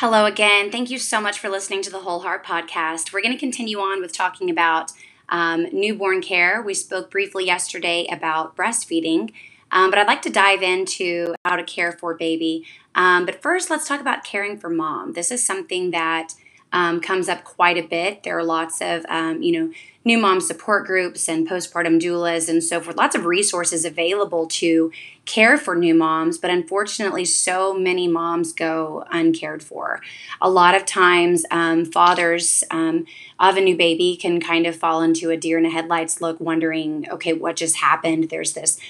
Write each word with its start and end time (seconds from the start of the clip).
Hello 0.00 0.26
again. 0.26 0.70
Thank 0.70 0.90
you 0.90 0.98
so 1.00 1.20
much 1.20 1.40
for 1.40 1.48
listening 1.48 1.82
to 1.82 1.90
the 1.90 1.98
Whole 1.98 2.20
Heart 2.20 2.46
Podcast. 2.46 3.12
We're 3.12 3.20
going 3.20 3.34
to 3.34 3.38
continue 3.38 3.80
on 3.80 4.00
with 4.00 4.12
talking 4.12 4.48
about 4.48 4.92
um, 5.28 5.66
newborn 5.72 6.22
care. 6.22 6.62
We 6.62 6.72
spoke 6.74 7.10
briefly 7.10 7.44
yesterday 7.44 8.06
about 8.08 8.56
breastfeeding, 8.56 9.32
um, 9.72 9.90
but 9.90 9.98
I'd 9.98 10.06
like 10.06 10.22
to 10.22 10.30
dive 10.30 10.62
into 10.62 11.34
how 11.44 11.56
to 11.56 11.64
care 11.64 11.90
for 11.90 12.14
baby. 12.14 12.64
Um, 12.94 13.26
but 13.26 13.42
first, 13.42 13.70
let's 13.70 13.88
talk 13.88 14.00
about 14.00 14.22
caring 14.22 14.56
for 14.56 14.70
mom. 14.70 15.14
This 15.14 15.32
is 15.32 15.44
something 15.44 15.90
that 15.90 16.34
um, 16.72 17.00
comes 17.00 17.28
up 17.28 17.44
quite 17.44 17.78
a 17.78 17.86
bit. 17.86 18.22
There 18.22 18.38
are 18.38 18.44
lots 18.44 18.80
of, 18.80 19.04
um, 19.08 19.42
you 19.42 19.52
know, 19.52 19.72
new 20.04 20.18
mom 20.18 20.40
support 20.40 20.86
groups 20.86 21.28
and 21.28 21.48
postpartum 21.48 22.00
doulas 22.00 22.48
and 22.48 22.62
so 22.64 22.80
forth. 22.80 22.96
Lots 22.96 23.14
of 23.14 23.26
resources 23.26 23.84
available 23.84 24.46
to 24.46 24.90
care 25.24 25.58
for 25.58 25.76
new 25.76 25.94
moms, 25.94 26.38
but 26.38 26.50
unfortunately, 26.50 27.24
so 27.24 27.74
many 27.74 28.08
moms 28.08 28.52
go 28.52 29.04
uncared 29.10 29.62
for. 29.62 30.00
A 30.40 30.48
lot 30.48 30.74
of 30.74 30.86
times, 30.86 31.44
um, 31.50 31.84
fathers 31.84 32.64
um, 32.70 33.06
of 33.38 33.56
a 33.56 33.60
new 33.60 33.76
baby 33.76 34.16
can 34.16 34.40
kind 34.40 34.66
of 34.66 34.76
fall 34.76 35.02
into 35.02 35.30
a 35.30 35.36
deer 35.36 35.58
in 35.58 35.64
the 35.64 35.70
headlights 35.70 36.20
look, 36.20 36.40
wondering, 36.40 37.06
okay, 37.10 37.34
what 37.34 37.56
just 37.56 37.76
happened? 37.76 38.30
There's 38.30 38.54
this 38.54 38.80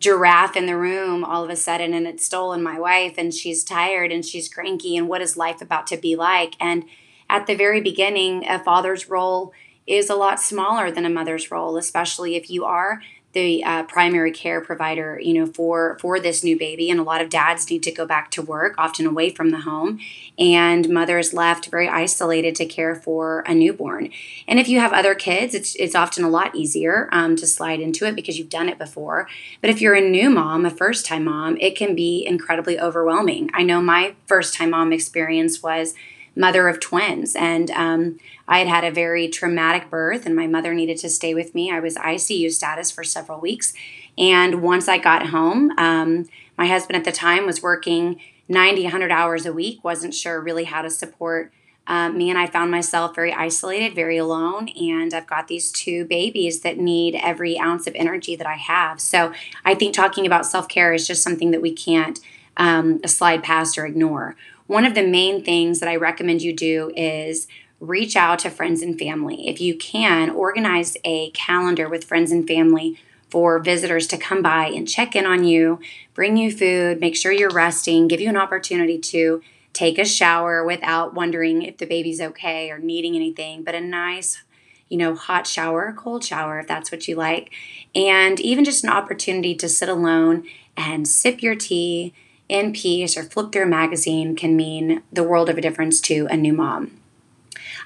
giraffe 0.00 0.56
in 0.56 0.66
the 0.66 0.76
room 0.76 1.22
all 1.22 1.44
of 1.44 1.50
a 1.50 1.54
sudden 1.54 1.94
and 1.94 2.08
it's 2.08 2.26
stolen 2.26 2.60
my 2.60 2.76
wife 2.76 3.14
and 3.16 3.32
she's 3.32 3.62
tired 3.62 4.10
and 4.10 4.26
she's 4.26 4.52
cranky 4.52 4.96
and 4.96 5.08
what 5.08 5.22
is 5.22 5.36
life 5.36 5.62
about 5.62 5.86
to 5.86 5.96
be 5.96 6.16
like 6.16 6.56
and 6.58 6.84
at 7.32 7.46
the 7.46 7.54
very 7.54 7.80
beginning, 7.80 8.46
a 8.46 8.62
father's 8.62 9.08
role 9.08 9.54
is 9.86 10.10
a 10.10 10.14
lot 10.14 10.38
smaller 10.38 10.90
than 10.90 11.06
a 11.06 11.10
mother's 11.10 11.50
role, 11.50 11.78
especially 11.78 12.36
if 12.36 12.50
you 12.50 12.64
are 12.66 13.02
the 13.32 13.64
uh, 13.64 13.82
primary 13.84 14.30
care 14.30 14.60
provider 14.60 15.18
you 15.18 15.32
know 15.32 15.46
for 15.46 15.96
for 15.98 16.20
this 16.20 16.44
new 16.44 16.58
baby. 16.58 16.90
And 16.90 17.00
a 17.00 17.02
lot 17.02 17.22
of 17.22 17.30
dads 17.30 17.70
need 17.70 17.82
to 17.84 17.90
go 17.90 18.04
back 18.04 18.30
to 18.32 18.42
work 18.42 18.74
often 18.76 19.06
away 19.06 19.30
from 19.30 19.50
the 19.50 19.60
home. 19.60 20.00
And 20.38 20.90
mothers 20.90 21.32
left 21.32 21.70
very 21.70 21.88
isolated 21.88 22.54
to 22.56 22.66
care 22.66 22.94
for 22.94 23.40
a 23.46 23.54
newborn. 23.54 24.10
And 24.46 24.58
if 24.58 24.68
you 24.68 24.80
have 24.80 24.92
other 24.92 25.14
kids 25.14 25.54
it's 25.54 25.74
it's 25.76 25.94
often 25.94 26.24
a 26.24 26.28
lot 26.28 26.54
easier 26.54 27.08
um, 27.10 27.34
to 27.36 27.46
slide 27.46 27.80
into 27.80 28.04
it 28.04 28.14
because 28.14 28.38
you've 28.38 28.50
done 28.50 28.68
it 28.68 28.78
before. 28.78 29.26
But 29.62 29.70
if 29.70 29.80
you're 29.80 29.94
a 29.94 30.06
new 30.06 30.28
mom 30.28 30.66
a 30.66 30.70
first 30.70 31.06
time 31.06 31.24
mom 31.24 31.56
it 31.58 31.74
can 31.74 31.94
be 31.94 32.26
incredibly 32.26 32.78
overwhelming. 32.78 33.48
I 33.54 33.62
know 33.62 33.80
my 33.80 34.14
first 34.26 34.52
time 34.52 34.70
mom 34.70 34.92
experience 34.92 35.62
was 35.62 35.94
mother 36.34 36.68
of 36.68 36.80
twins. 36.80 37.34
And 37.36 37.70
um, 37.72 38.18
I 38.48 38.58
had 38.58 38.68
had 38.68 38.84
a 38.84 38.90
very 38.90 39.28
traumatic 39.28 39.90
birth, 39.90 40.26
and 40.26 40.34
my 40.34 40.46
mother 40.46 40.74
needed 40.74 40.98
to 40.98 41.08
stay 41.08 41.34
with 41.34 41.54
me. 41.54 41.70
I 41.70 41.80
was 41.80 41.96
ICU 41.96 42.50
status 42.52 42.90
for 42.90 43.04
several 43.04 43.40
weeks. 43.40 43.72
And 44.16 44.62
once 44.62 44.88
I 44.88 44.98
got 44.98 45.28
home, 45.28 45.72
um, 45.78 46.28
my 46.58 46.66
husband 46.66 46.96
at 46.96 47.04
the 47.04 47.12
time 47.12 47.46
was 47.46 47.62
working 47.62 48.20
90, 48.48 48.82
100 48.84 49.10
hours 49.10 49.46
a 49.46 49.52
week, 49.52 49.82
wasn't 49.82 50.14
sure 50.14 50.40
really 50.40 50.64
how 50.64 50.82
to 50.82 50.90
support. 50.90 51.52
Um, 51.86 52.16
me 52.16 52.30
and 52.30 52.38
I 52.38 52.46
found 52.46 52.70
myself 52.70 53.14
very 53.14 53.32
isolated, 53.32 53.94
very 53.94 54.16
alone, 54.16 54.68
and 54.68 55.12
I've 55.12 55.26
got 55.26 55.48
these 55.48 55.72
two 55.72 56.04
babies 56.04 56.60
that 56.60 56.78
need 56.78 57.16
every 57.16 57.58
ounce 57.58 57.86
of 57.86 57.94
energy 57.96 58.36
that 58.36 58.46
I 58.46 58.54
have. 58.54 59.00
So 59.00 59.32
I 59.64 59.74
think 59.74 59.94
talking 59.94 60.24
about 60.24 60.46
self 60.46 60.68
care 60.68 60.92
is 60.92 61.06
just 61.06 61.22
something 61.22 61.50
that 61.50 61.62
we 61.62 61.72
can't 61.72 62.20
um, 62.56 63.00
slide 63.06 63.42
past 63.42 63.78
or 63.78 63.86
ignore 63.86 64.36
one 64.66 64.84
of 64.84 64.94
the 64.94 65.06
main 65.06 65.44
things 65.44 65.80
that 65.80 65.88
I 65.88 65.96
recommend 65.96 66.42
you 66.42 66.52
do 66.52 66.92
is 66.96 67.46
reach 67.80 68.14
out 68.14 68.38
to 68.40 68.50
friends 68.50 68.80
and 68.80 68.98
family. 68.98 69.48
If 69.48 69.60
you 69.60 69.76
can, 69.76 70.30
organize 70.30 70.96
a 71.04 71.30
calendar 71.30 71.88
with 71.88 72.04
friends 72.04 72.30
and 72.30 72.46
family 72.46 72.96
for 73.28 73.58
visitors 73.58 74.06
to 74.06 74.16
come 74.16 74.42
by 74.42 74.66
and 74.66 74.88
check 74.88 75.16
in 75.16 75.26
on 75.26 75.42
you, 75.44 75.80
bring 76.14 76.36
you 76.36 76.52
food, 76.52 77.00
make 77.00 77.16
sure 77.16 77.32
you're 77.32 77.50
resting, 77.50 78.06
give 78.06 78.20
you 78.20 78.28
an 78.28 78.36
opportunity 78.36 78.98
to 78.98 79.42
take 79.72 79.98
a 79.98 80.04
shower 80.04 80.64
without 80.64 81.14
wondering 81.14 81.62
if 81.62 81.78
the 81.78 81.86
baby's 81.86 82.20
okay 82.20 82.70
or 82.70 82.78
needing 82.78 83.16
anything, 83.16 83.64
but 83.64 83.74
a 83.74 83.80
nice, 83.80 84.42
you 84.88 84.98
know, 84.98 85.14
hot 85.14 85.46
shower, 85.46 85.94
cold 85.96 86.22
shower, 86.22 86.60
if 86.60 86.68
that's 86.68 86.92
what 86.92 87.08
you 87.08 87.16
like. 87.16 87.50
And 87.94 88.38
even 88.38 88.64
just 88.64 88.84
an 88.84 88.90
opportunity 88.90 89.54
to 89.56 89.68
sit 89.68 89.88
alone 89.88 90.44
and 90.76 91.08
sip 91.08 91.42
your 91.42 91.54
tea 91.54 92.12
in 92.48 92.72
peace 92.72 93.16
or 93.16 93.22
flip 93.22 93.52
through 93.52 93.64
a 93.64 93.66
magazine 93.66 94.36
can 94.36 94.56
mean 94.56 95.02
the 95.12 95.22
world 95.22 95.48
of 95.48 95.58
a 95.58 95.62
difference 95.62 96.00
to 96.02 96.26
a 96.30 96.36
new 96.36 96.52
mom. 96.52 97.00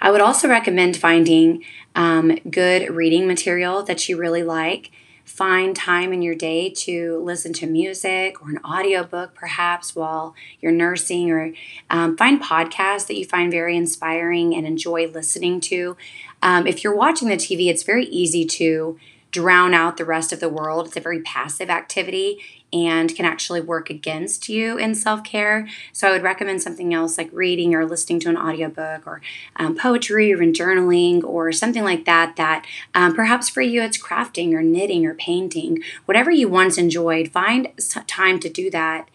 I 0.01 0.11
would 0.11 0.21
also 0.21 0.49
recommend 0.49 0.97
finding 0.97 1.65
um, 1.95 2.37
good 2.51 2.95
reading 2.95 3.27
material 3.27 3.83
that 3.85 4.09
you 4.09 4.17
really 4.17 4.43
like. 4.43 4.91
Find 5.25 5.75
time 5.75 6.13
in 6.13 6.23
your 6.23 6.37
day 6.37 6.71
to 6.71 7.19
listen 7.19 7.53
to 7.55 7.67
music 7.67 8.41
or 8.41 8.51
an 8.51 8.61
audiobook, 8.65 9.35
perhaps 9.35 9.97
while 9.97 10.37
you're 10.61 10.71
nursing, 10.71 11.31
or 11.33 11.53
um, 11.91 12.17
find 12.17 12.41
podcasts 12.41 13.09
that 13.09 13.19
you 13.19 13.25
find 13.25 13.51
very 13.51 13.77
inspiring 13.77 14.55
and 14.55 14.67
enjoy 14.67 15.09
listening 15.09 15.61
to. 15.63 15.97
Um, 16.43 16.67
if 16.67 16.85
you're 16.85 16.95
watching 16.95 17.29
the 17.29 17.35
TV, 17.35 17.69
it's 17.69 17.83
very 17.83 18.05
easy 18.07 18.45
to 18.45 19.01
drown 19.33 19.75
out 19.75 19.97
the 19.97 20.05
rest 20.05 20.33
of 20.33 20.39
the 20.39 20.49
world. 20.49 20.87
It's 20.87 20.97
a 20.97 21.01
very 21.01 21.21
passive 21.23 21.71
activity 21.71 22.39
and 22.73 23.15
can 23.15 23.25
actually 23.25 23.61
work 23.61 23.91
against 23.91 24.49
you 24.49 24.77
in 24.79 24.95
self 24.95 25.23
care. 25.25 25.69
So 25.93 26.09
I 26.09 26.13
would 26.13 26.23
recommend 26.23 26.63
something 26.63 26.93
else 26.93 27.19
like 27.19 27.31
reading 27.33 27.75
or 27.75 27.87
listening 27.87 28.21
to 28.21 28.29
an 28.29 28.37
audiobook 28.37 29.07
or 29.07 29.21
um, 29.57 29.77
poetry 29.77 30.33
or 30.33 30.39
journaling 30.39 31.23
or 31.25 31.53
something 31.53 31.85
like 31.85 32.05
that. 32.05 32.37
That 32.37 32.67
um, 32.95 33.15
perhaps 33.15 33.49
for 33.49 33.63
you 33.63 33.83
it's 33.83 33.99
crafting 33.99 34.53
or 34.53 34.63
knitting 34.63 35.07
or 35.07 35.15
painting. 35.15 35.83
Whatever 36.05 36.31
you 36.31 36.49
once 36.49 36.79
enjoyed, 36.79 37.31
find 37.31 37.69
time 38.07 38.41
to 38.41 38.49
do 38.49 38.71
that 38.71 39.09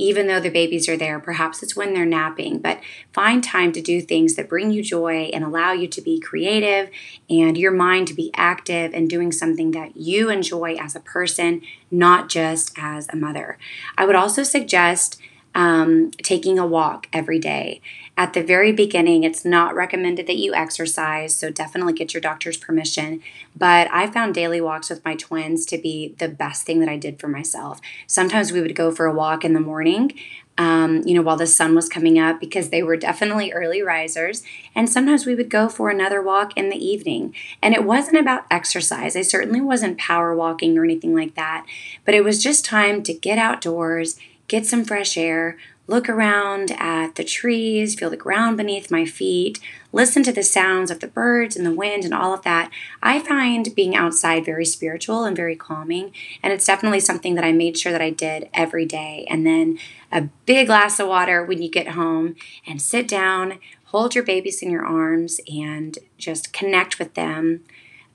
even 0.00 0.26
though 0.26 0.40
the 0.40 0.48
babies 0.48 0.88
are 0.88 0.96
there. 0.96 1.20
Perhaps 1.20 1.62
it's 1.62 1.76
when 1.76 1.92
they're 1.92 2.06
napping, 2.06 2.58
but 2.58 2.80
find 3.12 3.44
time 3.44 3.70
to 3.72 3.82
do 3.82 4.00
things 4.00 4.34
that 4.34 4.48
bring 4.48 4.70
you 4.70 4.82
joy 4.82 5.30
and 5.34 5.44
allow 5.44 5.72
you 5.72 5.86
to 5.86 6.00
be 6.00 6.18
creative 6.18 6.90
and 7.28 7.58
your 7.58 7.70
mind 7.70 8.08
to 8.08 8.14
be 8.14 8.30
active 8.34 8.94
and 8.94 9.10
doing 9.10 9.30
something 9.30 9.72
that 9.72 9.96
you 9.96 10.30
enjoy 10.30 10.74
as 10.76 10.96
a 10.96 11.00
person, 11.00 11.60
not 11.90 12.30
just 12.30 12.72
as 12.78 13.08
a 13.10 13.16
mother. 13.16 13.58
I 13.98 14.06
would 14.06 14.16
also 14.16 14.42
suggest 14.42 15.20
um, 15.54 16.10
taking 16.22 16.58
a 16.58 16.66
walk 16.66 17.06
every 17.12 17.38
day. 17.38 17.82
At 18.16 18.34
the 18.34 18.42
very 18.42 18.70
beginning, 18.72 19.24
it's 19.24 19.44
not 19.44 19.74
recommended 19.74 20.26
that 20.26 20.36
you 20.36 20.52
exercise, 20.54 21.34
so 21.34 21.50
definitely 21.50 21.94
get 21.94 22.12
your 22.12 22.20
doctor's 22.20 22.56
permission. 22.56 23.22
But 23.56 23.88
I 23.90 24.08
found 24.08 24.34
daily 24.34 24.60
walks 24.60 24.90
with 24.90 25.04
my 25.04 25.14
twins 25.14 25.64
to 25.66 25.78
be 25.78 26.14
the 26.18 26.28
best 26.28 26.64
thing 26.64 26.80
that 26.80 26.88
I 26.88 26.98
did 26.98 27.18
for 27.18 27.28
myself. 27.28 27.80
Sometimes 28.06 28.52
we 28.52 28.60
would 28.60 28.76
go 28.76 28.90
for 28.90 29.06
a 29.06 29.14
walk 29.14 29.44
in 29.44 29.54
the 29.54 29.60
morning. 29.60 30.12
Um, 30.58 31.00
you 31.06 31.14
know, 31.14 31.22
while 31.22 31.38
the 31.38 31.46
sun 31.46 31.74
was 31.74 31.88
coming 31.88 32.18
up, 32.18 32.38
because 32.38 32.68
they 32.68 32.82
were 32.82 32.96
definitely 32.96 33.50
early 33.50 33.80
risers. 33.80 34.42
And 34.74 34.90
sometimes 34.90 35.24
we 35.24 35.34
would 35.34 35.48
go 35.48 35.70
for 35.70 35.88
another 35.88 36.20
walk 36.20 36.54
in 36.54 36.68
the 36.68 36.76
evening. 36.76 37.34
And 37.62 37.72
it 37.72 37.84
wasn't 37.84 38.18
about 38.18 38.44
exercise. 38.50 39.16
I 39.16 39.22
certainly 39.22 39.62
wasn't 39.62 39.96
power 39.96 40.36
walking 40.36 40.76
or 40.76 40.84
anything 40.84 41.14
like 41.14 41.34
that, 41.36 41.64
but 42.04 42.14
it 42.14 42.24
was 42.24 42.42
just 42.42 42.66
time 42.66 43.02
to 43.04 43.14
get 43.14 43.38
outdoors 43.38 44.18
get 44.50 44.66
some 44.66 44.84
fresh 44.84 45.16
air, 45.16 45.56
look 45.90 46.08
around 46.08 46.70
at 46.78 47.16
the 47.16 47.24
trees, 47.24 47.96
feel 47.96 48.10
the 48.10 48.16
ground 48.16 48.56
beneath 48.56 48.92
my 48.92 49.04
feet, 49.04 49.58
listen 49.92 50.22
to 50.22 50.32
the 50.32 50.42
sounds 50.42 50.88
of 50.88 51.00
the 51.00 51.08
birds 51.08 51.56
and 51.56 51.66
the 51.66 51.74
wind 51.74 52.04
and 52.04 52.14
all 52.14 52.32
of 52.32 52.42
that. 52.42 52.70
I 53.02 53.18
find 53.18 53.74
being 53.74 53.96
outside 53.96 54.44
very 54.44 54.64
spiritual 54.64 55.24
and 55.24 55.36
very 55.36 55.56
calming. 55.56 56.12
And 56.44 56.52
it's 56.52 56.64
definitely 56.64 57.00
something 57.00 57.34
that 57.34 57.44
I 57.44 57.50
made 57.50 57.76
sure 57.76 57.90
that 57.90 58.00
I 58.00 58.10
did 58.10 58.48
every 58.54 58.86
day. 58.86 59.26
And 59.28 59.44
then 59.44 59.80
a 60.12 60.28
big 60.46 60.68
glass 60.68 61.00
of 61.00 61.08
water 61.08 61.44
when 61.44 61.60
you 61.60 61.68
get 61.68 61.88
home 61.88 62.36
and 62.64 62.80
sit 62.80 63.08
down, 63.08 63.58
hold 63.86 64.14
your 64.14 64.22
babies 64.22 64.62
in 64.62 64.70
your 64.70 64.86
arms, 64.86 65.40
and 65.52 65.98
just 66.16 66.52
connect 66.52 67.00
with 67.00 67.14
them 67.14 67.64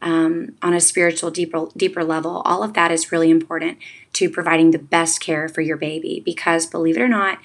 um, 0.01 0.55
on 0.61 0.73
a 0.73 0.79
spiritual, 0.79 1.29
deeper, 1.29 1.67
deeper 1.75 2.05
level. 2.05 2.41
All 2.45 2.63
of 2.63 2.73
that 2.73 2.91
is 2.91 3.11
really 3.11 3.29
important 3.29 3.79
to 4.13 4.29
providing 4.29 4.71
the 4.71 4.79
best 4.79 5.19
care 5.19 5.49
for 5.49 5.59
your 5.59 5.77
baby 5.77 6.21
because, 6.23 6.65
believe 6.67 6.95
it 6.95 7.01
or 7.01 7.09
not, 7.09 7.39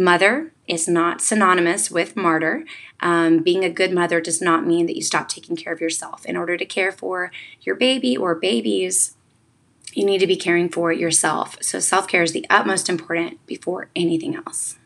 mother 0.00 0.52
is 0.66 0.88
not 0.88 1.20
synonymous 1.20 1.90
with 1.90 2.16
martyr. 2.16 2.64
Um, 3.00 3.38
being 3.38 3.64
a 3.64 3.70
good 3.70 3.92
mother 3.92 4.20
does 4.20 4.40
not 4.40 4.66
mean 4.66 4.86
that 4.86 4.96
you 4.96 5.02
stop 5.02 5.28
taking 5.28 5.56
care 5.56 5.72
of 5.72 5.80
yourself. 5.80 6.26
In 6.26 6.36
order 6.36 6.56
to 6.56 6.64
care 6.64 6.90
for 6.90 7.30
your 7.60 7.76
baby 7.76 8.16
or 8.16 8.34
babies, 8.34 9.14
you 9.92 10.04
need 10.04 10.18
to 10.18 10.26
be 10.26 10.36
caring 10.36 10.68
for 10.68 10.92
yourself. 10.92 11.56
So, 11.60 11.78
self 11.80 12.08
care 12.08 12.22
is 12.22 12.32
the 12.32 12.46
utmost 12.48 12.88
important 12.88 13.44
before 13.46 13.88
anything 13.94 14.36
else. 14.36 14.76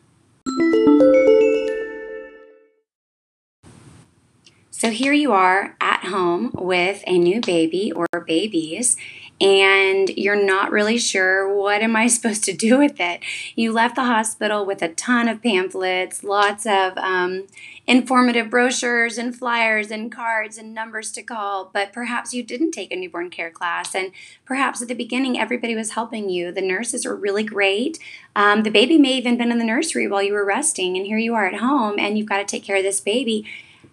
So 4.84 4.90
here 4.90 5.14
you 5.14 5.32
are 5.32 5.76
at 5.80 6.04
home 6.04 6.50
with 6.52 7.02
a 7.06 7.16
new 7.16 7.40
baby 7.40 7.90
or 7.90 8.06
babies, 8.26 8.98
and 9.44 10.08
you're 10.08 10.42
not 10.42 10.72
really 10.72 10.96
sure 10.96 11.54
what 11.54 11.82
am 11.82 11.94
I 11.94 12.06
supposed 12.08 12.44
to 12.44 12.52
do 12.54 12.78
with 12.78 12.98
it. 12.98 13.20
You 13.54 13.72
left 13.72 13.94
the 13.94 14.04
hospital 14.04 14.64
with 14.64 14.80
a 14.80 14.88
ton 14.88 15.28
of 15.28 15.42
pamphlets, 15.42 16.24
lots 16.24 16.64
of 16.64 16.96
um, 16.96 17.46
informative 17.86 18.48
brochures 18.48 19.18
and 19.18 19.36
flyers 19.36 19.90
and 19.90 20.10
cards 20.10 20.56
and 20.56 20.72
numbers 20.72 21.12
to 21.12 21.22
call, 21.22 21.70
but 21.74 21.92
perhaps 21.92 22.32
you 22.32 22.42
didn't 22.42 22.70
take 22.70 22.90
a 22.90 22.96
newborn 22.96 23.28
care 23.28 23.50
class. 23.50 23.94
And 23.94 24.12
perhaps 24.46 24.80
at 24.80 24.88
the 24.88 24.94
beginning, 24.94 25.38
everybody 25.38 25.74
was 25.74 25.90
helping 25.90 26.30
you. 26.30 26.50
The 26.50 26.62
nurses 26.62 27.04
were 27.04 27.14
really 27.14 27.44
great. 27.44 27.98
Um, 28.34 28.62
the 28.62 28.70
baby 28.70 28.96
may 28.96 29.18
even 29.18 29.36
been 29.36 29.52
in 29.52 29.58
the 29.58 29.64
nursery 29.64 30.08
while 30.08 30.22
you 30.22 30.32
were 30.32 30.46
resting, 30.46 30.96
and 30.96 31.04
here 31.04 31.18
you 31.18 31.34
are 31.34 31.46
at 31.46 31.60
home, 31.60 31.98
and 31.98 32.16
you've 32.16 32.28
got 32.28 32.38
to 32.38 32.44
take 32.44 32.64
care 32.64 32.76
of 32.76 32.82
this 32.82 33.00
baby. 33.00 33.44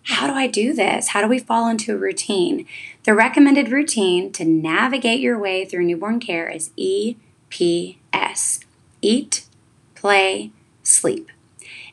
How 0.04 0.28
do 0.28 0.34
I 0.34 0.48
do 0.48 0.74
this? 0.74 1.10
How 1.10 1.22
do 1.22 1.28
we 1.28 1.38
fall 1.38 1.68
into 1.68 1.94
a 1.94 1.98
routine? 1.98 2.66
The 3.04 3.16
recommended 3.16 3.72
routine 3.72 4.32
to 4.34 4.46
navigate 4.46 5.20
your 5.20 5.40
way 5.40 5.66
through 5.66 5.86
newborn 5.86 6.20
care 6.20 6.48
is 6.50 6.70
EPS 6.78 8.66
eat, 9.02 9.46
play, 9.96 10.52
sleep. 10.84 11.30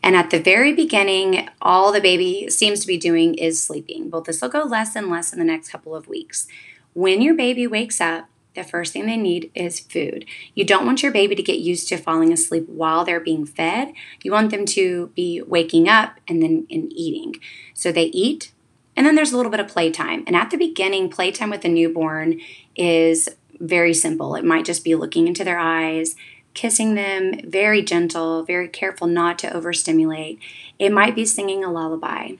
And 0.02 0.14
at 0.14 0.30
the 0.30 0.40
very 0.40 0.72
beginning, 0.72 1.48
all 1.60 1.92
the 1.92 2.00
baby 2.00 2.48
seems 2.50 2.80
to 2.80 2.86
be 2.86 2.98
doing 2.98 3.34
is 3.34 3.62
sleeping. 3.62 4.10
But 4.10 4.24
this 4.24 4.40
will 4.40 4.48
go 4.48 4.62
less 4.62 4.94
and 4.94 5.08
less 5.08 5.32
in 5.32 5.38
the 5.38 5.44
next 5.44 5.70
couple 5.70 5.96
of 5.96 6.08
weeks. 6.08 6.46
When 6.94 7.20
your 7.20 7.34
baby 7.34 7.66
wakes 7.66 8.00
up, 8.00 8.28
the 8.54 8.64
first 8.64 8.92
thing 8.92 9.06
they 9.06 9.16
need 9.16 9.50
is 9.54 9.78
food. 9.78 10.24
You 10.54 10.64
don't 10.64 10.86
want 10.86 11.02
your 11.02 11.12
baby 11.12 11.34
to 11.34 11.42
get 11.42 11.58
used 11.58 11.88
to 11.88 11.96
falling 11.96 12.32
asleep 12.32 12.68
while 12.68 13.04
they're 13.04 13.20
being 13.20 13.46
fed. 13.46 13.92
You 14.22 14.32
want 14.32 14.50
them 14.50 14.66
to 14.66 15.08
be 15.14 15.42
waking 15.42 15.88
up 15.88 16.18
and 16.26 16.42
then 16.42 16.66
and 16.70 16.92
eating. 16.92 17.36
So 17.74 17.92
they 17.92 18.06
eat, 18.06 18.52
and 18.98 19.06
then 19.06 19.14
there's 19.14 19.30
a 19.30 19.36
little 19.36 19.52
bit 19.52 19.60
of 19.60 19.68
playtime. 19.68 20.24
And 20.26 20.34
at 20.34 20.50
the 20.50 20.56
beginning, 20.56 21.08
playtime 21.08 21.50
with 21.50 21.64
a 21.64 21.68
newborn 21.68 22.40
is 22.74 23.28
very 23.60 23.94
simple. 23.94 24.34
It 24.34 24.44
might 24.44 24.64
just 24.64 24.82
be 24.82 24.96
looking 24.96 25.28
into 25.28 25.44
their 25.44 25.60
eyes, 25.60 26.16
kissing 26.52 26.96
them, 26.96 27.48
very 27.48 27.80
gentle, 27.80 28.42
very 28.42 28.66
careful 28.66 29.06
not 29.06 29.38
to 29.38 29.56
overstimulate. 29.56 30.40
It 30.80 30.90
might 30.90 31.14
be 31.14 31.24
singing 31.24 31.62
a 31.62 31.70
lullaby. 31.70 32.32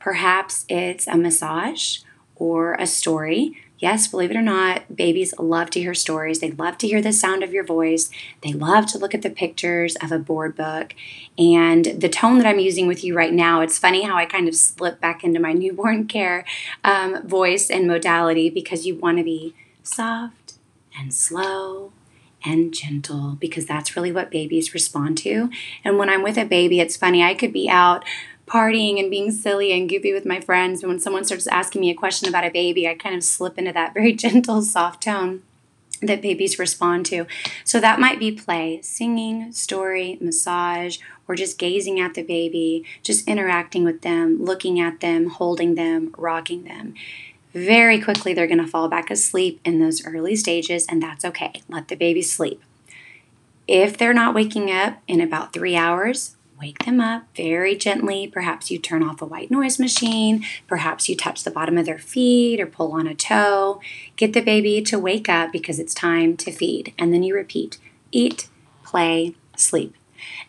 Perhaps 0.00 0.64
it's 0.68 1.06
a 1.06 1.16
massage 1.16 1.98
or 2.34 2.74
a 2.74 2.88
story. 2.88 3.56
Yes, 3.80 4.06
believe 4.06 4.30
it 4.30 4.36
or 4.36 4.42
not, 4.42 4.94
babies 4.94 5.32
love 5.38 5.70
to 5.70 5.80
hear 5.80 5.94
stories. 5.94 6.40
They 6.40 6.50
love 6.50 6.76
to 6.78 6.86
hear 6.86 7.00
the 7.00 7.14
sound 7.14 7.42
of 7.42 7.54
your 7.54 7.64
voice. 7.64 8.10
They 8.42 8.52
love 8.52 8.84
to 8.88 8.98
look 8.98 9.14
at 9.14 9.22
the 9.22 9.30
pictures 9.30 9.96
of 10.02 10.12
a 10.12 10.18
board 10.18 10.54
book. 10.54 10.94
And 11.38 11.86
the 11.86 12.10
tone 12.10 12.36
that 12.36 12.46
I'm 12.46 12.58
using 12.58 12.86
with 12.86 13.02
you 13.02 13.16
right 13.16 13.32
now, 13.32 13.62
it's 13.62 13.78
funny 13.78 14.02
how 14.02 14.16
I 14.16 14.26
kind 14.26 14.48
of 14.48 14.54
slip 14.54 15.00
back 15.00 15.24
into 15.24 15.40
my 15.40 15.52
newborn 15.54 16.06
care 16.06 16.44
um, 16.84 17.26
voice 17.26 17.70
and 17.70 17.88
modality 17.88 18.50
because 18.50 18.86
you 18.86 18.96
want 18.96 19.16
to 19.16 19.24
be 19.24 19.54
soft 19.82 20.54
and 20.98 21.14
slow 21.14 21.92
and 22.44 22.72
gentle 22.72 23.36
because 23.40 23.66
that's 23.66 23.96
really 23.96 24.12
what 24.12 24.30
babies 24.30 24.74
respond 24.74 25.16
to. 25.18 25.50
And 25.84 25.98
when 25.98 26.08
I'm 26.10 26.22
with 26.22 26.36
a 26.36 26.44
baby, 26.44 26.80
it's 26.80 26.96
funny, 26.96 27.22
I 27.22 27.34
could 27.34 27.52
be 27.52 27.68
out 27.68 28.04
partying 28.50 28.98
and 28.98 29.10
being 29.10 29.30
silly 29.30 29.72
and 29.72 29.88
goofy 29.88 30.12
with 30.12 30.26
my 30.26 30.40
friends. 30.40 30.82
And 30.82 30.90
when 30.90 31.00
someone 31.00 31.24
starts 31.24 31.46
asking 31.46 31.80
me 31.80 31.90
a 31.90 31.94
question 31.94 32.28
about 32.28 32.44
a 32.44 32.50
baby, 32.50 32.88
I 32.88 32.94
kind 32.94 33.14
of 33.14 33.22
slip 33.22 33.58
into 33.58 33.72
that 33.72 33.94
very 33.94 34.12
gentle, 34.12 34.62
soft 34.62 35.02
tone 35.02 35.42
that 36.02 36.22
babies 36.22 36.58
respond 36.58 37.04
to. 37.06 37.26
So 37.62 37.78
that 37.78 38.00
might 38.00 38.18
be 38.18 38.32
play, 38.32 38.80
singing, 38.82 39.52
story, 39.52 40.16
massage, 40.20 40.98
or 41.28 41.34
just 41.34 41.58
gazing 41.58 42.00
at 42.00 42.14
the 42.14 42.22
baby, 42.22 42.84
just 43.02 43.28
interacting 43.28 43.84
with 43.84 44.00
them, 44.00 44.42
looking 44.42 44.80
at 44.80 45.00
them, 45.00 45.28
holding 45.28 45.74
them, 45.74 46.14
rocking 46.16 46.64
them 46.64 46.94
very 47.52 48.00
quickly 48.00 48.32
they're 48.32 48.46
going 48.46 48.58
to 48.58 48.66
fall 48.66 48.88
back 48.88 49.10
asleep 49.10 49.60
in 49.64 49.80
those 49.80 50.04
early 50.06 50.36
stages, 50.36 50.86
and 50.86 51.02
that's 51.02 51.24
okay. 51.24 51.62
Let 51.68 51.88
the 51.88 51.96
baby 51.96 52.22
sleep. 52.22 52.62
If 53.66 53.96
they're 53.96 54.14
not 54.14 54.34
waking 54.34 54.70
up 54.70 55.00
in 55.06 55.20
about 55.20 55.52
three 55.52 55.76
hours, 55.76 56.36
wake 56.60 56.84
them 56.84 57.00
up 57.00 57.24
very 57.34 57.74
gently. 57.74 58.26
Perhaps 58.26 58.70
you 58.70 58.78
turn 58.78 59.02
off 59.02 59.22
a 59.22 59.26
white 59.26 59.50
noise 59.50 59.78
machine. 59.78 60.44
Perhaps 60.66 61.08
you 61.08 61.16
touch 61.16 61.42
the 61.42 61.50
bottom 61.50 61.78
of 61.78 61.86
their 61.86 61.98
feet 61.98 62.60
or 62.60 62.66
pull 62.66 62.92
on 62.92 63.06
a 63.06 63.14
toe. 63.14 63.80
Get 64.16 64.32
the 64.32 64.40
baby 64.40 64.82
to 64.82 64.98
wake 64.98 65.28
up 65.28 65.52
because 65.52 65.78
it's 65.78 65.94
time 65.94 66.36
to 66.38 66.52
feed. 66.52 66.92
And 66.98 67.12
then 67.12 67.22
you 67.22 67.34
repeat 67.34 67.78
eat, 68.12 68.48
play, 68.84 69.34
sleep. 69.56 69.94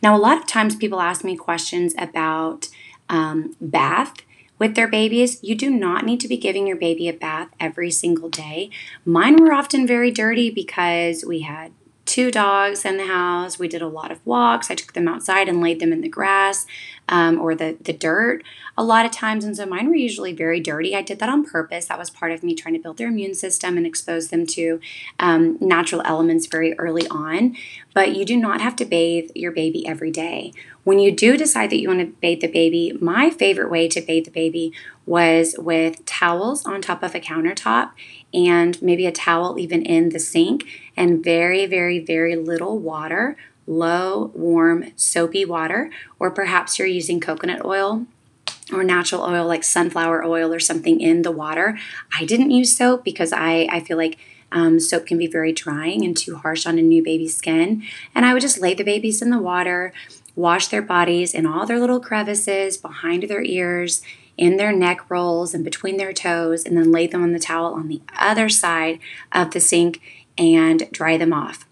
Now, 0.02 0.16
a 0.16 0.20
lot 0.20 0.38
of 0.38 0.48
times 0.48 0.76
people 0.76 1.00
ask 1.00 1.24
me 1.24 1.38
questions 1.38 1.94
about 1.98 2.70
um, 3.08 3.56
bath 3.62 4.16
with 4.62 4.76
their 4.76 4.88
babies, 4.88 5.44
you 5.44 5.56
do 5.56 5.72
not 5.72 6.06
need 6.06 6.20
to 6.20 6.28
be 6.28 6.38
giving 6.38 6.68
your 6.68 6.78
baby 6.78 7.10
a 7.10 7.14
bath 7.14 7.48
every 7.60 7.90
single 7.90 8.30
day. 8.30 8.70
Mine 9.04 9.38
were 9.38 9.52
often 9.52 9.88
very 9.88 10.12
dirty 10.12 10.52
because 10.52 11.26
we 11.26 11.42
had 11.42 11.72
two 12.12 12.30
dogs 12.30 12.84
in 12.84 12.98
the 12.98 13.08
house. 13.08 13.58
We 13.58 13.70
did 13.70 13.82
a 13.82 13.88
lot 13.88 14.12
of 14.12 14.20
walks. 14.26 14.70
I 14.70 14.76
took 14.76 14.92
them 14.92 15.08
outside 15.08 15.48
and 15.48 15.62
laid 15.62 15.80
them 15.80 15.94
in 15.94 16.02
the 16.02 16.10
grass 16.10 16.66
um, 17.08 17.40
or 17.40 17.56
the, 17.56 17.78
the 17.80 17.94
dirt 17.94 18.44
a 18.78 18.84
lot 18.84 19.06
of 19.06 19.12
times. 19.12 19.46
And 19.46 19.56
so 19.56 19.66
mine 19.66 19.88
were 19.88 19.96
usually 19.96 20.34
very 20.34 20.60
dirty. 20.60 20.94
I 20.94 21.04
did 21.04 21.20
that 21.20 21.30
on 21.30 21.46
purpose. 21.46 21.86
That 21.86 21.98
was 21.98 22.10
part 22.10 22.34
of 22.34 22.44
me 22.44 22.54
trying 22.54 22.74
to 22.74 22.82
build 22.82 22.98
their 22.98 23.08
immune 23.08 23.34
system 23.34 23.78
and 23.78 23.86
expose 23.86 24.28
them 24.28 24.46
to 24.48 24.82
um, 25.20 25.58
natural 25.62 26.02
elements 26.04 26.48
very 26.48 26.78
early 26.78 27.08
on. 27.08 27.56
But 27.94 28.14
you 28.14 28.26
do 28.26 28.36
not 28.36 28.60
have 28.60 28.76
to 28.78 28.86
bathe 28.86 29.32
your 29.34 29.54
baby 29.54 29.88
every 29.88 30.12
day. 30.12 30.52
When 30.84 31.00
you 31.00 31.12
do 31.12 31.38
decide 31.38 31.70
that 31.70 31.80
you 31.80 31.88
want 31.88 32.00
to 32.02 32.08
bathe 32.08 32.42
the 32.42 32.48
baby, 32.48 32.98
my 33.00 33.30
favorite 33.30 33.70
way 33.70 33.88
to 33.88 34.02
bathe 34.02 34.26
the 34.26 34.32
baby 34.32 34.74
was 35.06 35.56
with 35.58 36.04
towels 36.06 36.66
on 36.66 36.82
top 36.82 37.04
of 37.04 37.14
a 37.14 37.20
countertop 37.20 37.92
and 38.34 38.82
maybe 38.82 39.06
a 39.06 39.12
towel 39.12 39.60
even 39.60 39.84
in 39.84 40.10
the 40.10 40.20
sink 40.20 40.66
and 41.02 41.24
very, 41.24 41.66
very, 41.66 41.98
very 41.98 42.36
little 42.36 42.78
water, 42.78 43.36
low, 43.66 44.30
warm, 44.36 44.94
soapy 44.96 45.44
water, 45.44 45.90
or 46.20 46.30
perhaps 46.30 46.78
you're 46.78 46.88
using 46.88 47.20
coconut 47.20 47.66
oil 47.66 48.06
or 48.72 48.84
natural 48.84 49.24
oil 49.24 49.48
like 49.48 49.64
sunflower 49.64 50.24
oil 50.24 50.54
or 50.54 50.60
something 50.60 51.02
in 51.02 51.24
the 51.24 51.32
water. 51.32 51.76
I 52.16 52.24
didn't 52.24 52.52
use 52.52 52.78
soap 52.78 53.04
because 53.04 53.34
I, 53.34 53.68
I 53.72 53.80
feel 53.80 53.98
like 53.98 54.20
um, 54.52 54.80
soap 54.80 55.08
can 55.08 55.18
be 55.18 55.26
very 55.26 55.52
drying 55.52 56.06
and 56.06 56.16
too 56.16 56.36
harsh 56.36 56.68
on 56.68 56.78
a 56.78 56.84
new 56.84 57.04
baby's 57.04 57.36
skin. 57.36 57.82
And 58.14 58.24
I 58.24 58.34
would 58.34 58.44
just 58.44 58.62
lay 58.62 58.76
the 58.76 58.84
babies 58.84 59.24
in 59.24 59.32
the 59.32 59.40
water, 59.40 59.94
wash 60.36 60.68
their 60.68 60.84
bodies 60.84 61.34
in 61.34 61.48
all 61.48 61.66
their 61.66 61.80
little 61.80 62.00
crevices, 62.00 62.78
behind 62.78 63.24
their 63.24 63.42
ears, 63.42 64.04
in 64.38 64.58
their 64.58 64.72
neck 64.72 65.10
rolls, 65.10 65.56
and 65.56 65.64
between 65.64 65.98
their 65.98 66.14
toes, 66.14 66.64
and 66.64 66.78
then 66.78 66.92
lay 66.92 67.08
them 67.08 67.24
on 67.24 67.34
the 67.34 67.40
towel 67.40 67.74
on 67.74 67.88
the 67.88 68.02
other 68.20 68.50
side 68.50 69.00
of 69.32 69.52
the 69.52 69.60
sink 69.60 70.00
and 70.38 70.90
dry 70.92 71.18
them 71.18 71.34
off. 71.34 71.66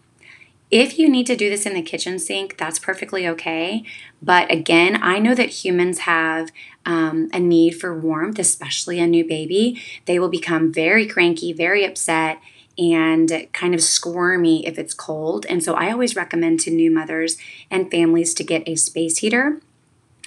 If 0.71 0.99
you 0.99 1.09
need 1.09 1.25
to 1.27 1.35
do 1.35 1.49
this 1.49 1.65
in 1.65 1.73
the 1.73 1.81
kitchen 1.81 2.19
sink, 2.19 2.57
that's 2.57 2.77
perfectly 2.77 3.27
okay. 3.27 3.83
But 4.21 4.51
again, 4.51 5.01
I 5.01 5.17
know 5.17 5.33
that 5.33 5.49
humans 5.49 5.99
have 5.99 6.51
um, 6.85 7.29
a 7.33 7.39
need 7.39 7.71
for 7.71 7.97
warmth, 7.97 8.37
especially 8.37 8.99
a 8.99 9.07
new 9.07 9.27
baby. 9.27 9.81
They 10.05 10.19
will 10.19 10.29
become 10.29 10.71
very 10.71 11.07
cranky, 11.07 11.53
very 11.53 11.83
upset, 11.83 12.39
and 12.77 13.47
kind 13.51 13.73
of 13.73 13.81
squirmy 13.81 14.65
if 14.65 14.77
it's 14.77 14.93
cold. 14.93 15.45
And 15.47 15.63
so 15.63 15.73
I 15.73 15.91
always 15.91 16.15
recommend 16.15 16.59
to 16.61 16.71
new 16.71 16.91
mothers 16.91 17.37
and 17.71 17.89
families 17.89 18.33
to 18.35 18.43
get 18.43 18.67
a 18.67 18.75
space 18.75 19.17
heater 19.17 19.59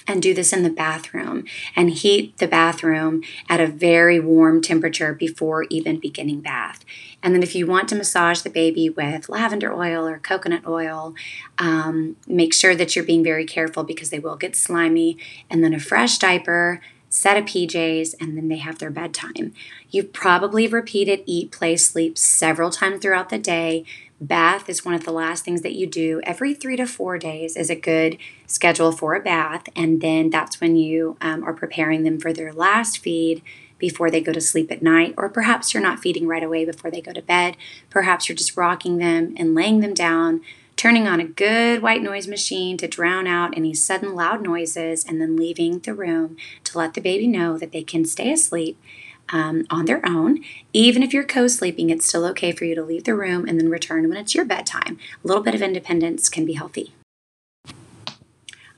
and 0.07 0.21
do 0.21 0.33
this 0.33 0.53
in 0.53 0.63
the 0.63 0.69
bathroom 0.69 1.45
and 1.75 1.89
heat 1.89 2.37
the 2.37 2.47
bathroom 2.47 3.23
at 3.49 3.59
a 3.59 3.67
very 3.67 4.19
warm 4.19 4.61
temperature 4.61 5.13
before 5.13 5.63
even 5.69 5.99
beginning 5.99 6.41
bath. 6.41 6.83
And 7.21 7.33
then, 7.33 7.43
if 7.43 7.55
you 7.55 7.65
want 7.65 7.87
to 7.89 7.95
massage 7.95 8.41
the 8.41 8.49
baby 8.49 8.89
with 8.89 9.29
lavender 9.29 9.71
oil 9.73 10.05
or 10.05 10.19
coconut 10.19 10.67
oil, 10.67 11.15
um, 11.57 12.17
make 12.27 12.53
sure 12.53 12.75
that 12.75 12.95
you're 12.95 13.05
being 13.05 13.23
very 13.23 13.45
careful 13.45 13.83
because 13.83 14.09
they 14.09 14.19
will 14.19 14.35
get 14.35 14.55
slimy. 14.55 15.17
And 15.49 15.63
then, 15.63 15.73
a 15.73 15.79
fresh 15.79 16.17
diaper, 16.17 16.81
set 17.09 17.37
of 17.37 17.45
PJs, 17.45 18.15
and 18.19 18.35
then 18.35 18.47
they 18.49 18.57
have 18.57 18.79
their 18.79 18.89
bedtime. 18.89 19.53
You've 19.89 20.11
probably 20.11 20.67
repeated 20.67 21.23
eat, 21.25 21.51
play, 21.51 21.77
sleep 21.77 22.17
several 22.17 22.71
times 22.71 23.01
throughout 23.01 23.29
the 23.29 23.37
day. 23.37 23.85
Bath 24.23 24.69
is 24.69 24.85
one 24.85 24.93
of 24.93 25.03
the 25.03 25.11
last 25.11 25.43
things 25.43 25.63
that 25.63 25.73
you 25.73 25.85
do. 25.85 26.21
Every 26.23 26.53
three 26.53 26.77
to 26.77 26.85
four 26.85 27.17
days 27.17 27.57
is 27.57 27.69
a 27.69 27.75
good 27.75 28.17
schedule 28.47 28.93
for 28.93 29.15
a 29.15 29.19
bath, 29.19 29.63
and 29.75 29.99
then 29.99 30.29
that's 30.29 30.61
when 30.61 30.77
you 30.77 31.17
um, 31.19 31.43
are 31.43 31.53
preparing 31.53 32.03
them 32.03 32.21
for 32.21 32.31
their 32.31 32.53
last 32.53 32.99
feed 32.99 33.41
before 33.77 34.09
they 34.09 34.21
go 34.21 34.31
to 34.31 34.39
sleep 34.39 34.71
at 34.71 34.81
night, 34.81 35.13
or 35.17 35.27
perhaps 35.27 35.73
you're 35.73 35.83
not 35.83 35.99
feeding 35.99 36.25
right 36.25 36.41
away 36.43 36.63
before 36.63 36.89
they 36.89 37.01
go 37.01 37.11
to 37.11 37.21
bed. 37.21 37.57
Perhaps 37.89 38.29
you're 38.29 38.35
just 38.35 38.55
rocking 38.55 38.97
them 38.97 39.33
and 39.35 39.53
laying 39.53 39.81
them 39.81 39.93
down, 39.93 40.39
turning 40.77 41.05
on 41.05 41.19
a 41.19 41.25
good 41.25 41.81
white 41.81 42.01
noise 42.01 42.25
machine 42.25 42.77
to 42.77 42.87
drown 42.87 43.27
out 43.27 43.57
any 43.57 43.73
sudden 43.73 44.15
loud 44.15 44.41
noises, 44.41 45.03
and 45.03 45.19
then 45.19 45.35
leaving 45.35 45.79
the 45.79 45.93
room 45.93 46.37
to 46.63 46.77
let 46.77 46.93
the 46.93 47.01
baby 47.01 47.27
know 47.27 47.57
that 47.57 47.73
they 47.73 47.83
can 47.83 48.05
stay 48.05 48.31
asleep. 48.31 48.79
Um, 49.29 49.65
on 49.71 49.85
their 49.85 50.05
own. 50.05 50.43
Even 50.73 51.01
if 51.01 51.11
you're 51.11 51.23
co 51.23 51.47
sleeping, 51.47 51.89
it's 51.89 52.05
still 52.05 52.25
okay 52.25 52.51
for 52.51 52.65
you 52.65 52.75
to 52.75 52.83
leave 52.83 53.05
the 53.05 53.15
room 53.15 53.47
and 53.47 53.59
then 53.59 53.69
return 53.69 54.07
when 54.07 54.17
it's 54.17 54.35
your 54.35 54.45
bedtime. 54.45 54.99
A 55.23 55.27
little 55.27 55.41
bit 55.41 55.55
of 55.55 55.61
independence 55.61 56.29
can 56.29 56.45
be 56.45 56.53
healthy. 56.53 56.93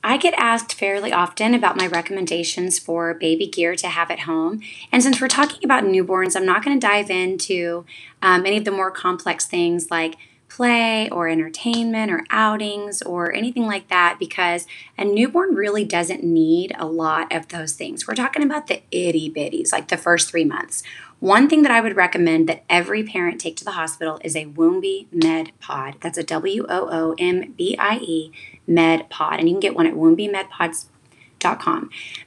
I 0.05 0.17
get 0.17 0.35
asked 0.37 0.75
fairly 0.75 1.11
often 1.11 1.55
about 1.55 1.77
my 1.77 1.87
recommendations 1.87 2.77
for 2.77 3.15
baby 3.15 3.47
gear 3.47 3.75
to 3.77 3.87
have 3.87 4.11
at 4.11 4.19
home. 4.19 4.61
And 4.91 5.01
since 5.01 5.19
we're 5.19 5.27
talking 5.27 5.65
about 5.65 5.83
newborns, 5.83 6.35
I'm 6.35 6.45
not 6.45 6.63
going 6.63 6.79
to 6.79 6.87
dive 6.87 7.09
into 7.09 7.85
um, 8.21 8.45
any 8.45 8.57
of 8.57 8.65
the 8.65 8.71
more 8.71 8.91
complex 8.91 9.47
things 9.47 9.89
like 9.89 10.15
play 10.55 11.09
or 11.09 11.27
entertainment 11.27 12.09
or 12.09 12.23
outings 12.29 13.01
or 13.01 13.33
anything 13.33 13.67
like 13.67 13.89
that 13.89 14.15
because 14.17 14.65
a 14.97 15.03
newborn 15.03 15.53
really 15.53 15.83
doesn't 15.83 16.23
need 16.23 16.73
a 16.79 16.85
lot 16.85 17.35
of 17.35 17.49
those 17.49 17.73
things. 17.73 18.07
We're 18.07 18.15
talking 18.15 18.41
about 18.41 18.67
the 18.67 18.81
itty 18.89 19.29
bitties, 19.29 19.73
like 19.73 19.89
the 19.89 19.97
first 19.97 20.31
three 20.31 20.45
months. 20.45 20.81
One 21.19 21.49
thing 21.49 21.63
that 21.63 21.71
I 21.71 21.81
would 21.81 21.95
recommend 21.95 22.47
that 22.47 22.63
every 22.69 23.03
parent 23.03 23.41
take 23.41 23.57
to 23.57 23.65
the 23.65 23.71
hospital 23.71 24.19
is 24.23 24.35
a 24.35 24.45
Woombie 24.45 25.07
Med 25.11 25.51
Pod. 25.59 25.95
That's 25.99 26.17
a 26.17 26.23
W 26.23 26.65
O 26.69 26.89
O 26.89 27.15
M 27.17 27.53
B 27.57 27.75
I 27.77 27.97
E 27.97 28.31
Med 28.65 29.09
Pod. 29.09 29.39
And 29.39 29.49
you 29.49 29.55
can 29.55 29.59
get 29.59 29.75
one 29.75 29.87
at 29.87 29.93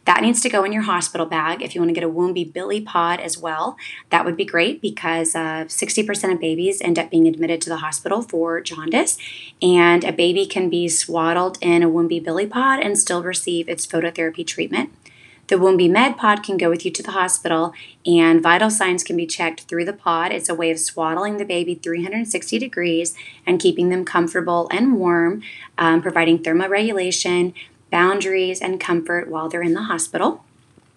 That 0.04 0.22
needs 0.22 0.40
to 0.42 0.48
go 0.48 0.64
in 0.64 0.72
your 0.72 0.82
hospital 0.82 1.26
bag. 1.26 1.62
If 1.62 1.74
you 1.74 1.80
want 1.80 1.90
to 1.90 1.94
get 1.94 2.04
a 2.04 2.08
Woombie 2.08 2.52
Bili 2.52 2.84
pod 2.84 3.20
as 3.20 3.36
well, 3.36 3.76
that 4.10 4.24
would 4.24 4.36
be 4.36 4.44
great 4.44 4.80
because 4.80 5.34
uh, 5.34 5.64
60% 5.66 6.32
of 6.32 6.40
babies 6.40 6.80
end 6.80 6.98
up 6.98 7.10
being 7.10 7.26
admitted 7.26 7.60
to 7.62 7.68
the 7.68 7.78
hospital 7.78 8.22
for 8.22 8.60
jaundice, 8.60 9.18
and 9.60 10.04
a 10.04 10.12
baby 10.12 10.46
can 10.46 10.70
be 10.70 10.88
swaddled 10.88 11.58
in 11.60 11.82
a 11.82 11.88
Woombie 11.88 12.24
Bili 12.24 12.48
pod 12.48 12.80
and 12.80 12.98
still 12.98 13.22
receive 13.22 13.68
its 13.68 13.86
phototherapy 13.86 14.46
treatment. 14.46 14.92
The 15.48 15.56
Woombie 15.56 15.90
Med 15.90 16.18
Pod 16.18 16.42
can 16.42 16.58
go 16.58 16.68
with 16.68 16.84
you 16.84 16.90
to 16.90 17.02
the 17.02 17.12
hospital, 17.12 17.72
and 18.04 18.42
vital 18.42 18.68
signs 18.68 19.02
can 19.02 19.16
be 19.16 19.26
checked 19.26 19.62
through 19.62 19.86
the 19.86 19.94
pod. 19.94 20.30
It's 20.30 20.50
a 20.50 20.54
way 20.54 20.70
of 20.70 20.78
swaddling 20.78 21.38
the 21.38 21.46
baby 21.46 21.74
360 21.74 22.58
degrees 22.58 23.14
and 23.46 23.58
keeping 23.58 23.88
them 23.88 24.04
comfortable 24.04 24.68
and 24.70 24.98
warm, 24.98 25.42
um, 25.78 26.02
providing 26.02 26.40
thermoregulation, 26.40 27.54
boundaries, 27.90 28.60
and 28.60 28.80
comfort 28.80 29.28
while 29.28 29.48
they're 29.48 29.62
in 29.62 29.74
the 29.74 29.84
hospital. 29.84 30.44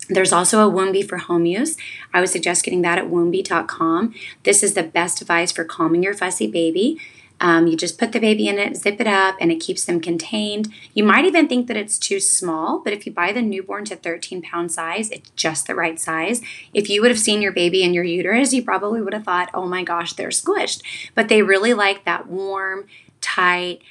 There's 0.09 0.33
also 0.33 0.67
a 0.67 0.71
Woombie 0.71 1.07
for 1.07 1.17
home 1.17 1.45
use. 1.45 1.77
I 2.13 2.19
would 2.19 2.29
suggest 2.29 2.65
getting 2.65 2.81
that 2.81 2.97
at 2.97 3.05
Woombie.com. 3.05 4.13
This 4.43 4.61
is 4.63 4.73
the 4.73 4.83
best 4.83 5.19
device 5.19 5.51
for 5.51 5.63
calming 5.63 6.03
your 6.03 6.13
fussy 6.13 6.47
baby. 6.47 6.99
Um, 7.41 7.65
you 7.65 7.75
just 7.75 7.97
put 7.97 8.11
the 8.11 8.19
baby 8.19 8.47
in 8.47 8.59
it, 8.59 8.77
zip 8.77 9.01
it 9.01 9.07
up, 9.07 9.35
and 9.41 9.51
it 9.51 9.59
keeps 9.59 9.83
them 9.83 9.99
contained. 9.99 10.71
You 10.93 11.03
might 11.03 11.25
even 11.25 11.47
think 11.47 11.67
that 11.67 11.75
it's 11.75 11.97
too 11.97 12.19
small, 12.19 12.79
but 12.79 12.93
if 12.93 13.07
you 13.07 13.11
buy 13.11 13.31
the 13.31 13.41
newborn 13.41 13.83
to 13.85 13.95
13 13.95 14.43
pound 14.43 14.71
size, 14.71 15.09
it's 15.09 15.31
just 15.31 15.65
the 15.65 15.73
right 15.73 15.99
size. 15.99 16.41
If 16.71 16.87
you 16.87 17.01
would 17.01 17.09
have 17.09 17.19
seen 17.19 17.41
your 17.41 17.51
baby 17.51 17.81
in 17.81 17.95
your 17.95 18.03
uterus, 18.03 18.53
you 18.53 18.63
probably 18.63 19.01
would 19.01 19.13
have 19.13 19.23
thought, 19.23 19.49
oh 19.55 19.65
my 19.65 19.83
gosh, 19.83 20.13
they're 20.13 20.29
squished. 20.29 20.83
But 21.15 21.29
they 21.29 21.41
really 21.41 21.73
like 21.73 22.05
that 22.05 22.27
warm, 22.27 22.85
tight, 23.21 23.81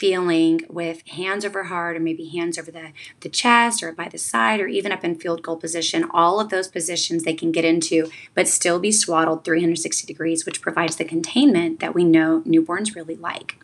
feeling 0.00 0.62
with 0.70 1.06
hands 1.08 1.44
over 1.44 1.64
heart 1.64 1.94
or 1.94 2.00
maybe 2.00 2.24
hands 2.24 2.58
over 2.58 2.70
the, 2.70 2.90
the 3.20 3.28
chest 3.28 3.82
or 3.82 3.92
by 3.92 4.08
the 4.08 4.16
side 4.16 4.58
or 4.58 4.66
even 4.66 4.92
up 4.92 5.04
in 5.04 5.14
field 5.14 5.42
goal 5.42 5.58
position. 5.58 6.06
All 6.10 6.40
of 6.40 6.48
those 6.48 6.68
positions 6.68 7.22
they 7.22 7.34
can 7.34 7.52
get 7.52 7.66
into, 7.66 8.10
but 8.34 8.48
still 8.48 8.80
be 8.80 8.90
swaddled 8.90 9.44
360 9.44 10.06
degrees, 10.06 10.46
which 10.46 10.62
provides 10.62 10.96
the 10.96 11.04
containment 11.04 11.80
that 11.80 11.94
we 11.94 12.02
know 12.02 12.40
newborns 12.46 12.94
really 12.94 13.14
like. 13.14 13.62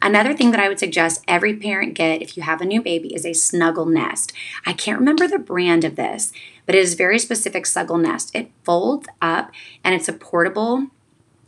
Another 0.00 0.32
thing 0.32 0.52
that 0.52 0.60
I 0.60 0.68
would 0.68 0.78
suggest 0.78 1.22
every 1.28 1.54
parent 1.54 1.94
get 1.94 2.22
if 2.22 2.34
you 2.34 2.42
have 2.42 2.62
a 2.62 2.66
new 2.66 2.80
baby 2.80 3.14
is 3.14 3.26
a 3.26 3.34
snuggle 3.34 3.86
nest. 3.86 4.32
I 4.64 4.72
can't 4.72 4.98
remember 4.98 5.28
the 5.28 5.38
brand 5.38 5.84
of 5.84 5.96
this, 5.96 6.32
but 6.64 6.74
it 6.74 6.78
is 6.78 6.94
very 6.94 7.18
specific 7.18 7.66
snuggle 7.66 7.98
nest. 7.98 8.34
It 8.34 8.50
folds 8.62 9.06
up 9.20 9.50
and 9.82 9.94
it's 9.94 10.08
a 10.08 10.14
portable 10.14 10.88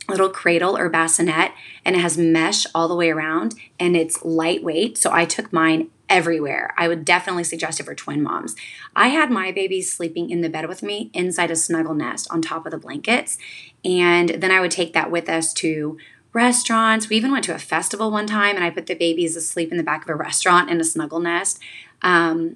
little 0.09 0.29
cradle 0.29 0.77
or 0.77 0.89
bassinet 0.89 1.51
and 1.83 1.95
it 1.95 1.99
has 1.99 2.17
mesh 2.17 2.65
all 2.73 2.87
the 2.87 2.95
way 2.95 3.09
around 3.09 3.55
and 3.79 3.95
it's 3.95 4.23
lightweight. 4.23 4.97
So 4.97 5.11
I 5.11 5.25
took 5.25 5.51
mine 5.51 5.89
everywhere. 6.09 6.73
I 6.77 6.87
would 6.87 7.03
definitely 7.03 7.43
suggest 7.43 7.79
it 7.79 7.83
for 7.83 7.93
twin 7.93 8.23
moms. 8.23 8.55
I 8.95 9.09
had 9.09 9.29
my 9.29 9.51
babies 9.51 9.91
sleeping 9.91 10.29
in 10.29 10.41
the 10.41 10.49
bed 10.49 10.67
with 10.67 10.81
me 10.81 11.11
inside 11.13 11.51
a 11.51 11.55
snuggle 11.55 11.93
nest 11.93 12.27
on 12.31 12.41
top 12.41 12.65
of 12.65 12.71
the 12.71 12.77
blankets. 12.77 13.37
And 13.83 14.29
then 14.29 14.51
I 14.51 14.61
would 14.61 14.71
take 14.71 14.93
that 14.93 15.11
with 15.11 15.27
us 15.27 15.53
to 15.55 15.97
restaurants. 16.33 17.09
We 17.09 17.17
even 17.17 17.31
went 17.31 17.43
to 17.45 17.55
a 17.55 17.59
festival 17.59 18.11
one 18.11 18.27
time 18.27 18.55
and 18.55 18.63
I 18.63 18.69
put 18.69 18.85
the 18.85 18.95
babies 18.95 19.35
asleep 19.35 19.71
in 19.71 19.77
the 19.77 19.83
back 19.83 20.03
of 20.03 20.09
a 20.09 20.15
restaurant 20.15 20.69
in 20.69 20.79
a 20.79 20.83
snuggle 20.83 21.19
nest. 21.19 21.59
Um, 22.01 22.55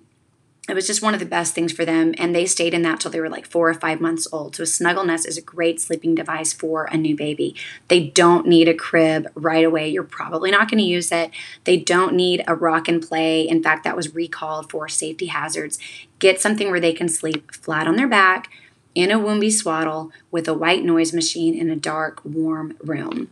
it 0.72 0.74
was 0.74 0.88
just 0.88 1.02
one 1.02 1.14
of 1.14 1.20
the 1.20 1.26
best 1.26 1.54
things 1.54 1.74
for 1.74 1.84
them 1.84 2.16
and 2.18 2.34
they 2.34 2.46
stayed 2.46 2.74
in 2.74 2.82
that 2.84 3.02
till 3.02 3.12
they 3.12 3.20
were 3.20 3.28
like 3.28 3.46
four 3.46 3.70
or 3.70 3.74
five 3.74 4.00
months 4.00 4.26
old. 4.32 4.56
So 4.56 4.64
a 4.64 4.66
snuggle 4.66 5.04
nest 5.04 5.28
is 5.28 5.38
a 5.38 5.42
great 5.42 5.82
sleeping 5.82 6.16
device 6.16 6.54
for 6.54 6.86
a 6.86 6.96
new 6.96 7.14
baby. 7.14 7.58
They 7.90 8.08
don't 8.08 8.48
need 8.48 8.70
a 8.70 8.74
crib 8.74 9.28
right 9.36 9.66
away. 9.66 9.90
You're 9.90 10.04
probably 10.04 10.50
not 10.50 10.72
going 10.72 10.78
to 10.78 10.86
use 10.86 11.12
it. 11.12 11.32
They 11.66 11.76
don't 11.76 12.16
need 12.16 12.46
a 12.48 12.56
rock 12.56 12.88
and 12.88 13.06
play. 13.06 13.42
In 13.42 13.62
fact 13.62 13.84
that 13.84 13.98
was 13.98 14.16
recalled 14.16 14.72
for 14.72 14.88
safety 14.88 15.26
hazards. 15.26 15.78
Get 16.20 16.40
something 16.40 16.72
where 16.72 16.80
they 16.80 16.94
can 16.94 17.10
sleep 17.10 17.54
flat 17.54 17.86
on 17.86 17.98
their 17.98 18.08
back 18.08 18.50
in 18.96 19.12
a 19.12 19.20
Woombie 19.20 19.52
swaddle 19.52 20.12
with 20.32 20.48
a 20.48 20.54
white 20.54 20.86
noise 20.86 21.12
machine 21.12 21.54
in 21.54 21.70
a 21.70 21.76
dark 21.76 22.24
warm 22.24 22.78
room 22.82 23.30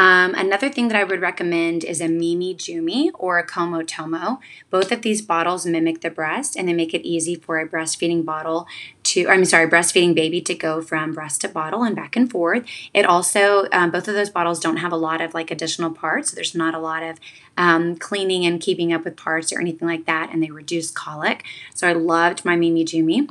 um, 0.00 0.34
another 0.34 0.70
thing 0.70 0.88
that 0.88 0.96
I 0.96 1.04
would 1.04 1.20
recommend 1.20 1.84
is 1.84 2.00
a 2.00 2.06
Mimijumi 2.06 3.10
or 3.12 3.38
a 3.38 3.46
Comotomo. 3.46 4.38
Both 4.70 4.92
of 4.92 5.02
these 5.02 5.20
bottles 5.20 5.66
mimic 5.66 6.00
the 6.00 6.08
breast 6.08 6.56
and 6.56 6.66
they 6.66 6.72
make 6.72 6.94
it 6.94 7.06
easy 7.06 7.34
for 7.34 7.58
a 7.58 7.68
breastfeeding 7.68 8.24
bottle 8.24 8.66
to, 9.02 9.28
I'm 9.28 9.44
sorry, 9.44 9.68
breastfeeding 9.68 10.14
baby 10.14 10.40
to 10.40 10.54
go 10.54 10.80
from 10.80 11.12
breast 11.12 11.42
to 11.42 11.50
bottle 11.50 11.82
and 11.82 11.94
back 11.94 12.16
and 12.16 12.30
forth. 12.30 12.64
It 12.94 13.04
also, 13.04 13.66
um, 13.72 13.90
both 13.90 14.08
of 14.08 14.14
those 14.14 14.30
bottles 14.30 14.58
don't 14.58 14.78
have 14.78 14.90
a 14.90 14.96
lot 14.96 15.20
of 15.20 15.34
like 15.34 15.50
additional 15.50 15.90
parts. 15.90 16.30
So 16.30 16.34
there's 16.34 16.54
not 16.54 16.74
a 16.74 16.78
lot 16.78 17.02
of 17.02 17.18
um, 17.58 17.94
cleaning 17.96 18.46
and 18.46 18.58
keeping 18.58 18.94
up 18.94 19.04
with 19.04 19.16
parts 19.18 19.52
or 19.52 19.60
anything 19.60 19.86
like 19.86 20.06
that. 20.06 20.30
And 20.32 20.42
they 20.42 20.50
reduce 20.50 20.90
colic. 20.90 21.44
So 21.74 21.86
I 21.86 21.92
loved 21.92 22.42
my 22.42 22.56
Mimijumi. 22.56 23.28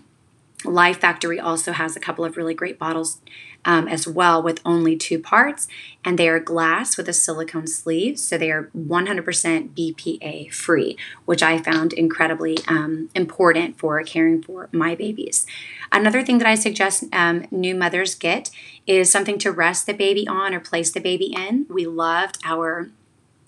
Life 0.65 0.99
Factory 0.99 1.39
also 1.39 1.71
has 1.71 1.95
a 1.95 1.99
couple 1.99 2.25
of 2.25 2.37
really 2.37 2.53
great 2.53 2.77
bottles 2.77 3.21
um, 3.65 3.87
as 3.87 4.07
well 4.07 4.41
with 4.41 4.61
only 4.65 4.95
two 4.95 5.19
parts, 5.19 5.67
and 6.03 6.17
they 6.17 6.29
are 6.29 6.39
glass 6.39 6.97
with 6.97 7.09
a 7.09 7.13
silicone 7.13 7.67
sleeve, 7.67 8.17
so 8.17 8.37
they 8.37 8.51
are 8.51 8.69
100% 8.77 9.69
BPA 9.75 10.53
free, 10.53 10.97
which 11.25 11.43
I 11.43 11.57
found 11.57 11.93
incredibly 11.93 12.57
um, 12.67 13.09
important 13.13 13.77
for 13.77 14.01
caring 14.03 14.41
for 14.41 14.69
my 14.71 14.95
babies. 14.95 15.45
Another 15.91 16.23
thing 16.23 16.37
that 16.37 16.47
I 16.47 16.55
suggest 16.55 17.05
um, 17.11 17.45
new 17.51 17.75
mothers 17.75 18.15
get 18.15 18.49
is 18.87 19.11
something 19.11 19.37
to 19.39 19.51
rest 19.51 19.85
the 19.85 19.93
baby 19.93 20.27
on 20.27 20.53
or 20.53 20.59
place 20.59 20.91
the 20.91 20.99
baby 20.99 21.33
in. 21.37 21.65
We 21.69 21.85
loved 21.85 22.37
our 22.43 22.89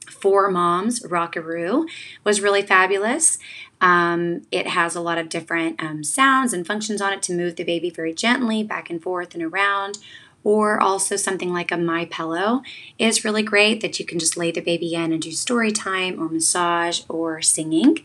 Four 0.10 0.52
Moms 0.52 1.02
Rockaroo 1.04 1.88
was 2.24 2.42
really 2.42 2.62
fabulous. 2.62 3.40
Um, 3.82 4.44
it 4.52 4.68
has 4.68 4.96
a 4.96 5.02
lot 5.02 5.18
of 5.18 5.28
different 5.28 5.84
um, 5.84 6.04
sounds 6.04 6.54
and 6.54 6.66
functions 6.66 7.02
on 7.02 7.12
it 7.12 7.22
to 7.24 7.34
move 7.34 7.56
the 7.56 7.64
baby 7.64 7.90
very 7.90 8.14
gently 8.14 8.64
back 8.64 8.90
and 8.90 9.02
forth 9.02 9.34
and 9.34 9.44
around. 9.44 9.98
Or 10.44 10.82
also 10.82 11.18
something 11.18 11.54
like 11.54 11.72
a 11.72 11.78
My 11.78 12.06
Pillow 12.06 12.64
is 12.98 13.24
really 13.24 13.44
great 13.44 13.82
that 13.82 14.00
you 14.00 14.06
can 14.08 14.18
just 14.18 14.36
lay 14.36 14.50
the 14.52 14.60
baby 14.60 14.96
in 14.96 15.14
and 15.14 15.22
do 15.22 15.32
story 15.32 15.72
time 15.72 16.20
or 16.20 16.30
massage 16.30 17.02
or 17.08 17.44
singing. 17.44 18.00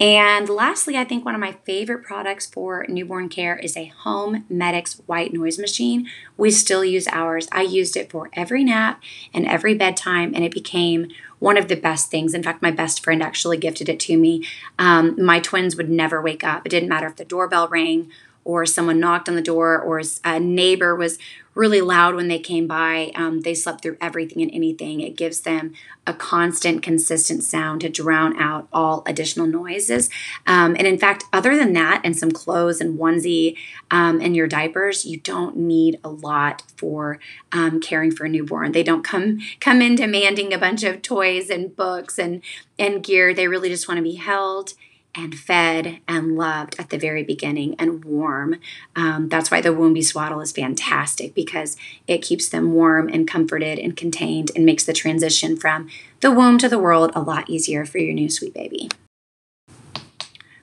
And 0.00 0.48
lastly, 0.48 0.96
I 0.96 1.04
think 1.04 1.26
one 1.26 1.34
of 1.34 1.42
my 1.42 1.52
favorite 1.66 2.02
products 2.02 2.46
for 2.46 2.86
newborn 2.88 3.28
care 3.28 3.58
is 3.58 3.76
a 3.76 3.92
HoMedics 4.02 5.02
white 5.04 5.34
noise 5.34 5.58
machine. 5.58 6.08
We 6.38 6.50
still 6.50 6.86
use 6.86 7.06
ours. 7.08 7.48
I 7.52 7.60
used 7.60 7.98
it 7.98 8.10
for 8.10 8.30
every 8.32 8.64
nap 8.64 9.02
and 9.34 9.46
every 9.46 9.74
bedtime, 9.74 10.34
and 10.34 10.42
it 10.42 10.52
became 10.52 11.08
one 11.44 11.58
of 11.58 11.68
the 11.68 11.76
best 11.76 12.10
things. 12.10 12.32
In 12.32 12.42
fact, 12.42 12.62
my 12.62 12.70
best 12.70 13.04
friend 13.04 13.22
actually 13.22 13.58
gifted 13.58 13.90
it 13.90 14.00
to 14.00 14.16
me. 14.16 14.46
Um, 14.78 15.14
my 15.22 15.40
twins 15.40 15.76
would 15.76 15.90
never 15.90 16.20
wake 16.22 16.42
up. 16.42 16.64
It 16.64 16.70
didn't 16.70 16.88
matter 16.88 17.06
if 17.06 17.16
the 17.16 17.24
doorbell 17.26 17.68
rang 17.68 18.10
or 18.44 18.66
someone 18.66 19.00
knocked 19.00 19.28
on 19.28 19.34
the 19.34 19.42
door 19.42 19.78
or 19.80 20.02
a 20.24 20.38
neighbor 20.38 20.94
was 20.94 21.18
really 21.54 21.80
loud 21.80 22.14
when 22.14 22.28
they 22.28 22.38
came 22.38 22.66
by. 22.66 23.12
Um, 23.14 23.40
they 23.40 23.54
slept 23.54 23.82
through 23.82 23.96
everything 24.00 24.42
and 24.42 24.50
anything. 24.52 25.00
It 25.00 25.16
gives 25.16 25.40
them 25.40 25.72
a 26.06 26.12
constant, 26.12 26.82
consistent 26.82 27.44
sound 27.44 27.80
to 27.80 27.88
drown 27.88 28.40
out 28.40 28.68
all 28.72 29.02
additional 29.06 29.46
noises. 29.46 30.10
Um, 30.46 30.74
and 30.76 30.86
in 30.86 30.98
fact, 30.98 31.24
other 31.32 31.56
than 31.56 31.72
that, 31.74 32.02
and 32.04 32.16
some 32.16 32.30
clothes 32.30 32.80
and 32.80 32.98
onesie 32.98 33.56
um, 33.90 34.20
and 34.20 34.36
your 34.36 34.46
diapers, 34.46 35.06
you 35.06 35.18
don't 35.18 35.56
need 35.56 35.98
a 36.04 36.08
lot 36.08 36.62
for 36.76 37.20
um, 37.52 37.80
caring 37.80 38.10
for 38.10 38.26
a 38.26 38.28
newborn. 38.28 38.72
They 38.72 38.82
don't 38.82 39.04
come 39.04 39.38
come 39.60 39.80
in 39.80 39.94
demanding 39.94 40.52
a 40.52 40.58
bunch 40.58 40.82
of 40.82 41.02
toys 41.02 41.50
and 41.50 41.74
books 41.74 42.18
and 42.18 42.42
and 42.78 43.02
gear. 43.02 43.32
They 43.32 43.48
really 43.48 43.68
just 43.68 43.88
want 43.88 43.98
to 43.98 44.02
be 44.02 44.16
held 44.16 44.74
and 45.16 45.38
fed 45.38 46.00
and 46.08 46.36
loved 46.36 46.76
at 46.78 46.90
the 46.90 46.98
very 46.98 47.22
beginning 47.22 47.74
and 47.78 48.04
warm. 48.04 48.56
Um, 48.96 49.28
that's 49.28 49.50
why 49.50 49.60
the 49.60 49.70
Woombie 49.70 50.04
Swaddle 50.04 50.40
is 50.40 50.52
fantastic 50.52 51.34
because 51.34 51.76
it 52.06 52.18
keeps 52.18 52.48
them 52.48 52.72
warm 52.72 53.08
and 53.08 53.28
comforted 53.28 53.78
and 53.78 53.96
contained 53.96 54.50
and 54.54 54.66
makes 54.66 54.84
the 54.84 54.92
transition 54.92 55.56
from 55.56 55.88
the 56.20 56.30
womb 56.30 56.58
to 56.58 56.68
the 56.68 56.78
world 56.78 57.12
a 57.14 57.20
lot 57.20 57.48
easier 57.48 57.84
for 57.84 57.98
your 57.98 58.14
new 58.14 58.28
sweet 58.28 58.54
baby. 58.54 58.88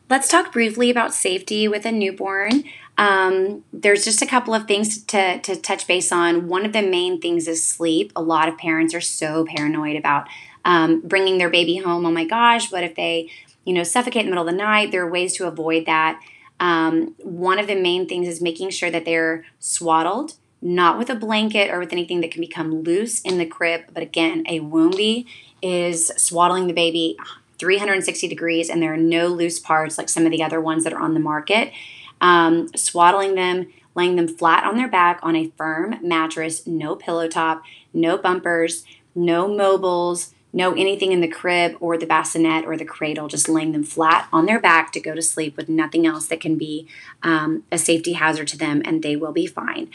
Let's 0.10 0.28
talk 0.28 0.52
briefly 0.52 0.90
about 0.90 1.14
safety 1.14 1.70
with 1.70 1.86
a 1.86 1.92
newborn. 1.92 2.66
Um, 2.98 3.64
there's 3.72 4.04
just 4.04 4.22
a 4.22 4.26
couple 4.26 4.54
of 4.54 4.68
things 4.68 5.02
to, 5.06 5.40
to 5.40 5.56
touch 5.56 5.88
base 5.88 6.12
on. 6.12 6.50
One 6.50 6.66
of 6.66 6.74
the 6.74 6.82
main 6.82 7.22
things 7.22 7.48
is 7.48 7.64
sleep. 7.64 8.12
A 8.16 8.22
lot 8.22 8.50
of 8.50 8.58
parents 8.58 8.94
are 8.94 9.02
so 9.02 9.46
paranoid 9.46 9.96
about 9.96 10.28
um, 10.66 11.00
bringing 11.02 11.38
their 11.38 11.50
baby 11.50 11.78
home. 11.78 12.06
Oh 12.06 12.12
my 12.12 12.26
gosh, 12.26 12.72
what 12.72 12.84
if 12.84 12.96
they 12.96 13.32
you 13.66 13.74
know, 13.74 13.84
suffocate 13.84 14.22
in 14.22 14.26
the 14.28 14.32
middle 14.32 14.48
of 14.48 14.52
the 14.52 14.58
night. 14.58 14.92
There 14.92 15.04
are 15.04 15.10
ways 15.10 15.34
to 15.36 15.48
avoid 15.48 15.86
that. 15.86 16.22
Um, 16.60 17.16
one 17.20 17.60
of 17.60 17.68
the 17.68 17.76
main 17.76 18.08
things 18.08 18.28
is 18.28 18.42
making 18.42 18.70
sure 18.70 18.92
that 18.92 19.06
they're 19.06 19.46
swaddled, 19.60 20.36
not 20.62 20.98
with 20.98 21.10
a 21.10 21.16
blanket 21.16 21.72
or 21.72 21.80
with 21.80 21.92
anything 21.92 22.22
that 22.22 22.32
can 22.32 22.42
become 22.42 22.84
loose 22.84 23.22
in 23.22 23.38
the 23.38 23.46
crib. 23.46 23.86
But 23.94 24.04
again, 24.04 24.44
a 24.48 24.60
Woombie 24.60 25.26
is 25.62 26.08
swaddling 26.18 26.68
the 26.68 26.74
baby 26.74 27.18
360 27.58 28.28
degrees, 28.28 28.70
and 28.70 28.82
there 28.82 28.94
are 28.94 28.98
no 28.98 29.28
loose 29.28 29.60
parts 29.60 29.98
like 29.98 30.10
some 30.10 30.26
of 30.26 30.32
the 30.32 30.44
other 30.44 30.60
ones 30.60 30.84
that 30.84 30.94
are 30.94 31.02
on 31.02 31.14
the 31.14 31.20
market. 31.20 31.72
Um, 32.20 32.68
swaddling 32.76 33.36
them, 33.36 33.72
laying 33.96 34.16
them 34.16 34.28
flat 34.28 34.64
on 34.64 34.78
their 34.78 34.88
back 34.88 35.20
on 35.22 35.36
a 35.36 35.52
firm 35.58 35.96
mattress, 36.02 36.66
no 36.66 36.96
pillow 36.96 37.28
top, 37.28 37.64
no 37.94 38.18
bumpers, 38.18 38.84
no 39.14 39.48
mobiles, 39.48 40.34
no 40.54 40.74
anything 40.74 41.12
in 41.12 41.22
the 41.22 41.28
crib 41.28 41.78
or 41.80 41.98
the 41.98 42.06
bassinet 42.06 42.66
or 42.66 42.76
the 42.76 42.86
cradle, 42.86 43.28
just 43.28 43.48
laying 43.48 43.72
them 43.72 43.84
flat 43.84 44.28
on 44.34 44.46
their 44.46 44.60
back 44.60 44.92
to 44.92 45.00
go 45.00 45.16
to 45.16 45.22
sleep 45.22 45.56
with 45.56 45.70
nothing 45.70 46.06
else 46.06 46.28
that 46.28 46.42
can 46.42 46.58
be 46.58 46.88
um, 47.24 47.64
a 47.72 47.78
safety 47.78 48.14
hazard 48.14 48.48
to 48.50 48.58
them, 48.58 48.82
and 48.86 49.02
they 49.02 49.16
will 49.16 49.32
be 49.32 49.48
fine. 49.48 49.90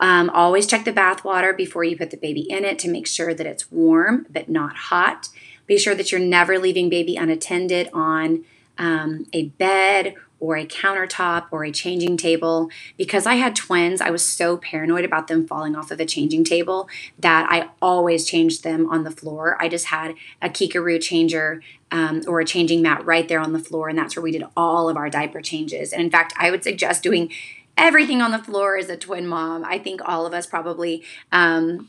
Um, 0.00 0.30
always 0.30 0.66
check 0.66 0.84
the 0.84 0.92
bath 0.92 1.24
water 1.24 1.52
before 1.52 1.84
you 1.84 1.96
put 1.96 2.10
the 2.10 2.16
baby 2.16 2.42
in 2.42 2.64
it 2.64 2.78
to 2.80 2.88
make 2.88 3.06
sure 3.06 3.34
that 3.34 3.46
it's 3.46 3.70
warm 3.70 4.26
but 4.30 4.48
not 4.48 4.76
hot. 4.76 5.28
Be 5.66 5.78
sure 5.78 5.94
that 5.94 6.12
you're 6.12 6.20
never 6.20 6.58
leaving 6.58 6.88
baby 6.88 7.16
unattended 7.16 7.90
on 7.92 8.44
um, 8.78 9.26
a 9.32 9.46
bed 9.46 10.14
or 10.40 10.56
a 10.56 10.66
countertop 10.66 11.46
or 11.50 11.64
a 11.64 11.70
changing 11.70 12.16
table. 12.16 12.70
Because 12.96 13.26
I 13.26 13.34
had 13.34 13.56
twins, 13.56 14.00
I 14.00 14.10
was 14.10 14.26
so 14.26 14.56
paranoid 14.56 15.04
about 15.04 15.28
them 15.28 15.46
falling 15.46 15.74
off 15.74 15.90
of 15.90 16.00
a 16.00 16.06
changing 16.06 16.44
table 16.44 16.88
that 17.18 17.46
I 17.50 17.70
always 17.82 18.24
changed 18.24 18.64
them 18.64 18.88
on 18.90 19.04
the 19.04 19.10
floor. 19.10 19.56
I 19.60 19.68
just 19.68 19.86
had 19.86 20.14
a 20.40 20.48
Keekaroo 20.48 21.00
changer 21.00 21.62
um, 21.90 22.22
or 22.26 22.40
a 22.40 22.44
changing 22.44 22.82
mat 22.82 23.04
right 23.04 23.26
there 23.28 23.40
on 23.40 23.52
the 23.52 23.58
floor, 23.58 23.88
and 23.88 23.98
that's 23.98 24.16
where 24.16 24.22
we 24.22 24.32
did 24.32 24.44
all 24.56 24.88
of 24.88 24.96
our 24.96 25.08
diaper 25.08 25.40
changes. 25.40 25.92
And 25.92 26.02
in 26.02 26.10
fact, 26.10 26.34
I 26.36 26.50
would 26.50 26.62
suggest 26.62 27.02
doing 27.02 27.30
everything 27.76 28.20
on 28.20 28.32
the 28.32 28.38
floor 28.38 28.76
as 28.76 28.88
a 28.88 28.96
twin 28.96 29.26
mom. 29.26 29.64
I 29.64 29.78
think 29.78 30.00
all 30.04 30.26
of 30.26 30.34
us 30.34 30.46
probably 30.46 31.04
um, 31.32 31.88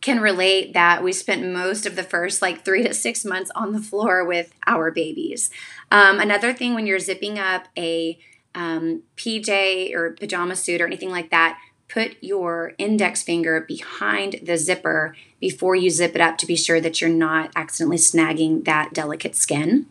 can 0.00 0.20
relate 0.20 0.72
that 0.72 1.02
we 1.02 1.12
spent 1.12 1.46
most 1.46 1.84
of 1.84 1.96
the 1.96 2.02
first 2.02 2.40
like 2.40 2.64
three 2.64 2.82
to 2.82 2.94
six 2.94 3.24
months 3.24 3.50
on 3.54 3.72
the 3.72 3.80
floor 3.80 4.24
with 4.24 4.52
our 4.66 4.90
babies. 4.90 5.50
Um, 5.90 6.18
another 6.20 6.52
thing 6.52 6.74
when 6.74 6.86
you're 6.86 6.98
zipping 6.98 7.38
up 7.38 7.68
a 7.76 8.18
um, 8.54 9.02
PJ 9.16 9.94
or 9.94 10.12
pajama 10.12 10.56
suit 10.56 10.80
or 10.80 10.86
anything 10.86 11.10
like 11.10 11.30
that, 11.30 11.58
put 11.88 12.16
your 12.20 12.72
index 12.78 13.22
finger 13.22 13.60
behind 13.60 14.40
the 14.42 14.56
zipper 14.56 15.14
before 15.40 15.74
you 15.74 15.90
zip 15.90 16.14
it 16.14 16.20
up 16.20 16.38
to 16.38 16.46
be 16.46 16.56
sure 16.56 16.80
that 16.80 17.00
you're 17.00 17.10
not 17.10 17.50
accidentally 17.56 17.96
snagging 17.96 18.64
that 18.64 18.92
delicate 18.94 19.34
skin. 19.34 19.86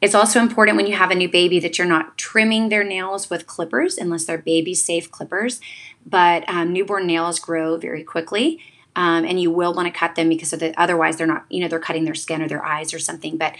It's 0.00 0.14
also 0.14 0.40
important 0.40 0.76
when 0.76 0.86
you 0.86 0.96
have 0.96 1.10
a 1.10 1.14
new 1.14 1.28
baby 1.30 1.60
that 1.60 1.78
you're 1.78 1.86
not 1.86 2.18
trimming 2.18 2.68
their 2.68 2.84
nails 2.84 3.30
with 3.30 3.46
clippers 3.46 3.96
unless 3.96 4.24
they're 4.24 4.38
baby 4.38 4.74
safe 4.74 5.10
clippers. 5.10 5.60
But 6.04 6.46
um, 6.48 6.72
newborn 6.72 7.06
nails 7.06 7.38
grow 7.38 7.76
very 7.78 8.04
quickly 8.04 8.60
um, 8.96 9.24
and 9.24 9.40
you 9.40 9.50
will 9.50 9.74
want 9.74 9.86
to 9.86 9.98
cut 9.98 10.14
them 10.14 10.28
because 10.28 10.54
otherwise 10.76 11.16
they're 11.16 11.26
not, 11.26 11.44
you 11.48 11.60
know, 11.60 11.68
they're 11.68 11.78
cutting 11.78 12.04
their 12.04 12.14
skin 12.14 12.42
or 12.42 12.48
their 12.48 12.64
eyes 12.64 12.94
or 12.94 12.98
something. 12.98 13.36
But 13.36 13.54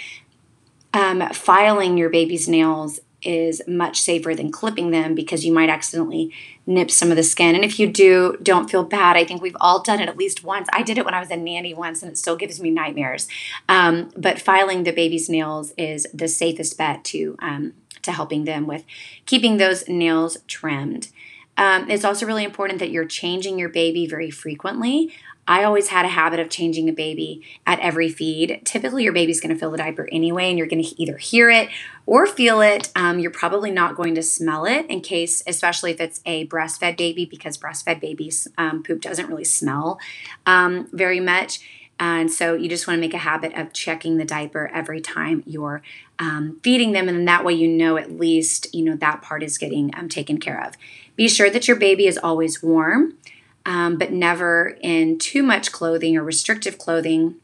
um, 0.93 1.29
filing 1.31 1.99
your 1.99 2.11
baby's 2.11 2.49
nails 2.49 3.01
is 3.25 3.63
much 3.67 4.01
safer 4.01 4.35
than 4.35 4.53
clipping 4.53 4.91
them 4.91 5.15
because 5.15 5.45
you 5.45 5.53
might 5.53 5.71
accidentally 5.71 6.31
nip 6.67 6.91
some 6.91 7.11
of 7.11 7.17
the 7.17 7.23
skin. 7.23 7.55
And 7.55 7.65
if 7.65 7.79
you 7.79 7.87
do, 7.87 8.37
don't 8.43 8.71
feel 8.71 8.85
bad. 8.85 9.17
I 9.17 9.25
think 9.25 9.43
we've 9.43 9.57
all 9.61 9.83
done 9.83 10.01
it 10.01 10.09
at 10.09 10.17
least 10.17 10.45
once. 10.45 10.69
I 10.73 10.83
did 10.83 10.99
it 10.99 11.05
when 11.05 11.15
I 11.15 11.21
was 11.21 11.31
a 11.31 11.37
nanny 11.37 11.75
once, 11.75 12.03
and 12.03 12.13
it 12.13 12.19
still 12.19 12.37
gives 12.37 12.61
me 12.61 12.71
nightmares. 12.71 13.27
Um, 13.69 14.11
but 14.17 14.41
filing 14.41 14.85
the 14.85 14.93
baby's 14.93 15.29
nails 15.29 15.73
is 15.79 16.07
the 16.13 16.29
safest 16.29 16.77
bet 16.77 17.03
to 17.05 17.37
um, 17.41 17.73
to 18.03 18.13
helping 18.13 18.45
them 18.45 18.67
with 18.67 18.85
keeping 19.27 19.57
those 19.57 19.89
nails 19.89 20.37
trimmed. 20.47 21.09
Um, 21.57 21.91
it's 21.91 22.05
also 22.05 22.27
really 22.27 22.45
important 22.45 22.79
that 22.81 22.91
you're 22.91 23.05
changing 23.05 23.59
your 23.59 23.69
baby 23.69 24.07
very 24.07 24.31
frequently. 24.31 25.13
I 25.47 25.65
always 25.65 25.89
had 25.89 26.07
a 26.07 26.09
habit 26.09 26.41
of 26.41 26.49
changing 26.49 26.89
a 26.89 26.93
baby 26.93 27.43
at 27.67 27.79
every 27.81 28.09
feed. 28.09 28.63
Typically, 28.65 29.05
your 29.05 29.13
baby's 29.13 29.41
going 29.41 29.53
to 29.53 29.59
fill 29.59 29.71
the 29.71 29.77
diaper 29.77 30.09
anyway, 30.11 30.49
and 30.49 30.57
you're 30.57 30.67
going 30.67 30.83
to 30.83 31.03
either 31.03 31.19
hear 31.19 31.51
it 31.51 31.69
or 32.07 32.27
feel 32.27 32.63
it. 32.63 32.91
Um, 32.97 33.19
you're 33.19 33.31
probably 33.31 33.71
not 33.71 33.95
going 33.95 34.15
to 34.15 34.23
smell 34.23 34.65
it, 34.65 34.87
in 34.87 35.03
case, 35.03 35.43
especially 35.47 35.91
if 35.91 36.01
it's 36.01 36.23
a 36.25 36.47
breastfed 36.47 36.97
baby, 36.97 37.27
because 37.27 37.59
breastfed 37.59 38.01
babies' 38.01 38.49
um, 38.57 38.83
poop 38.83 39.03
doesn't 39.03 39.29
really 39.29 39.45
smell 39.45 39.99
um, 40.47 40.89
very 40.93 41.21
much. 41.21 41.61
And 41.99 42.33
so 42.33 42.55
you 42.55 42.69
just 42.69 42.89
want 42.89 42.97
to 42.97 43.01
make 43.01 43.15
a 43.15 43.19
habit 43.19 43.55
of 43.55 43.73
checking 43.73 44.17
the 44.17 44.25
diaper 44.25 44.69
every 44.75 45.01
time 45.01 45.45
you're 45.47 45.83
um, 46.19 46.61
feeding 46.63 46.93
them, 46.93 47.09
and 47.09 47.27
that 47.27 47.45
way 47.45 47.55
you 47.55 47.69
know 47.69 47.97
at 47.97 48.13
least 48.13 48.73
you 48.75 48.85
know 48.85 48.97
that 48.97 49.23
part 49.23 49.43
is 49.43 49.59
getting 49.59 49.91
um, 49.95 50.09
taken 50.09 50.39
care 50.39 50.65
of. 50.65 50.75
Be 51.17 51.29
sure 51.29 51.51
that 51.51 51.69
your 51.69 51.77
baby 51.77 52.07
is 52.07 52.19
always 52.19 52.63
warm, 52.63 53.15
um, 53.67 53.97
but 53.97 54.13
never 54.13 54.77
in 54.81 55.19
too 55.19 55.43
much 55.43 55.73
clothing 55.73 56.17
or 56.17 56.25
restrictive 56.25 56.79
clothing 56.79 57.37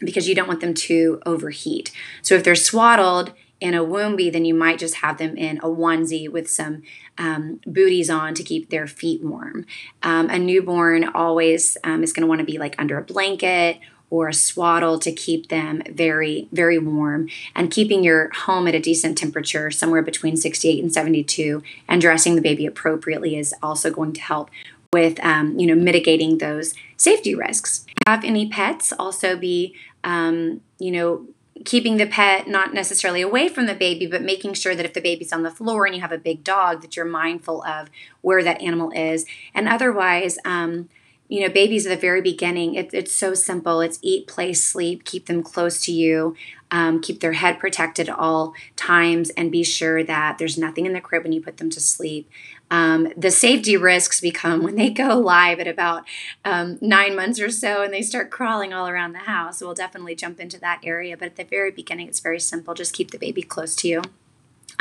because 0.00 0.28
you 0.28 0.34
don't 0.34 0.48
want 0.48 0.60
them 0.60 0.74
to 0.74 1.20
overheat. 1.24 1.92
So 2.22 2.34
if 2.34 2.44
they're 2.44 2.54
swaddled 2.54 3.32
in 3.60 3.74
a 3.74 3.84
Woombie, 3.84 4.32
then 4.32 4.44
you 4.44 4.54
might 4.54 4.78
just 4.78 4.96
have 4.96 5.18
them 5.18 5.36
in 5.36 5.58
a 5.58 5.66
onesie 5.66 6.28
with 6.28 6.50
some 6.50 6.82
um, 7.16 7.60
booties 7.64 8.10
on 8.10 8.34
to 8.34 8.42
keep 8.42 8.70
their 8.70 8.88
feet 8.88 9.22
warm. 9.22 9.64
Um, 10.02 10.28
a 10.30 10.38
newborn 10.38 11.08
always 11.14 11.76
um, 11.84 12.02
is 12.02 12.12
going 12.12 12.22
to 12.22 12.26
want 12.26 12.40
to 12.40 12.44
be 12.44 12.58
like 12.58 12.74
under 12.78 12.98
a 12.98 13.02
blanket 13.02 13.78
or 14.12 14.28
a 14.28 14.34
swaddle 14.34 14.98
to 14.98 15.10
keep 15.10 15.48
them 15.48 15.82
very, 15.88 16.46
very 16.52 16.78
warm. 16.78 17.30
And 17.56 17.70
keeping 17.70 18.04
your 18.04 18.30
home 18.34 18.68
at 18.68 18.74
a 18.74 18.78
decent 18.78 19.16
temperature, 19.16 19.70
somewhere 19.70 20.02
between 20.02 20.36
68 20.36 20.82
and 20.82 20.92
72, 20.92 21.62
and 21.88 21.98
dressing 21.98 22.34
the 22.36 22.42
baby 22.42 22.66
appropriately 22.66 23.38
is 23.38 23.54
also 23.62 23.90
going 23.90 24.12
to 24.12 24.20
help 24.20 24.50
with, 24.92 25.18
um, 25.24 25.58
you 25.58 25.66
know, 25.66 25.74
mitigating 25.74 26.36
those 26.36 26.74
safety 26.98 27.34
risks. 27.34 27.86
Have 28.06 28.22
any 28.22 28.50
pets 28.50 28.92
also 28.92 29.34
be, 29.34 29.74
um, 30.04 30.60
you 30.78 30.90
know, 30.90 31.26
keeping 31.64 31.96
the 31.96 32.06
pet 32.06 32.46
not 32.46 32.74
necessarily 32.74 33.22
away 33.22 33.48
from 33.48 33.64
the 33.64 33.74
baby, 33.74 34.06
but 34.06 34.20
making 34.20 34.52
sure 34.52 34.74
that 34.74 34.84
if 34.84 34.92
the 34.92 35.00
baby's 35.00 35.32
on 35.32 35.42
the 35.42 35.50
floor 35.50 35.86
and 35.86 35.94
you 35.94 36.02
have 36.02 36.12
a 36.12 36.18
big 36.18 36.44
dog, 36.44 36.82
that 36.82 36.96
you're 36.96 37.06
mindful 37.06 37.64
of 37.64 37.88
where 38.20 38.42
that 38.42 38.60
animal 38.60 38.90
is. 38.90 39.24
And 39.54 39.70
otherwise, 39.70 40.38
um, 40.44 40.90
you 41.32 41.40
know, 41.40 41.48
babies 41.48 41.86
at 41.86 41.88
the 41.88 41.96
very 41.96 42.20
beginning, 42.20 42.74
it, 42.74 42.92
it's 42.92 43.16
so 43.16 43.32
simple. 43.32 43.80
It's 43.80 43.98
eat, 44.02 44.26
play, 44.26 44.52
sleep, 44.52 45.06
keep 45.06 45.24
them 45.24 45.42
close 45.42 45.82
to 45.86 45.90
you, 45.90 46.36
um, 46.70 47.00
keep 47.00 47.20
their 47.20 47.32
head 47.32 47.58
protected 47.58 48.10
at 48.10 48.18
all 48.18 48.52
times, 48.76 49.30
and 49.30 49.50
be 49.50 49.64
sure 49.64 50.04
that 50.04 50.36
there's 50.36 50.58
nothing 50.58 50.84
in 50.84 50.92
the 50.92 51.00
crib 51.00 51.22
when 51.22 51.32
you 51.32 51.40
put 51.40 51.56
them 51.56 51.70
to 51.70 51.80
sleep. 51.80 52.28
Um, 52.70 53.10
the 53.16 53.30
safety 53.30 53.78
risks 53.78 54.20
become 54.20 54.62
when 54.62 54.76
they 54.76 54.90
go 54.90 55.18
live 55.18 55.58
at 55.58 55.66
about 55.66 56.04
um, 56.44 56.76
nine 56.82 57.16
months 57.16 57.40
or 57.40 57.50
so 57.50 57.82
and 57.82 57.94
they 57.94 58.02
start 58.02 58.30
crawling 58.30 58.74
all 58.74 58.86
around 58.86 59.12
the 59.12 59.20
house. 59.20 59.62
We'll 59.62 59.72
definitely 59.72 60.14
jump 60.14 60.38
into 60.38 60.60
that 60.60 60.80
area, 60.84 61.16
but 61.16 61.28
at 61.28 61.36
the 61.36 61.44
very 61.44 61.70
beginning, 61.70 62.08
it's 62.08 62.20
very 62.20 62.40
simple. 62.40 62.74
Just 62.74 62.92
keep 62.92 63.10
the 63.10 63.18
baby 63.18 63.40
close 63.40 63.74
to 63.76 63.88
you. 63.88 64.02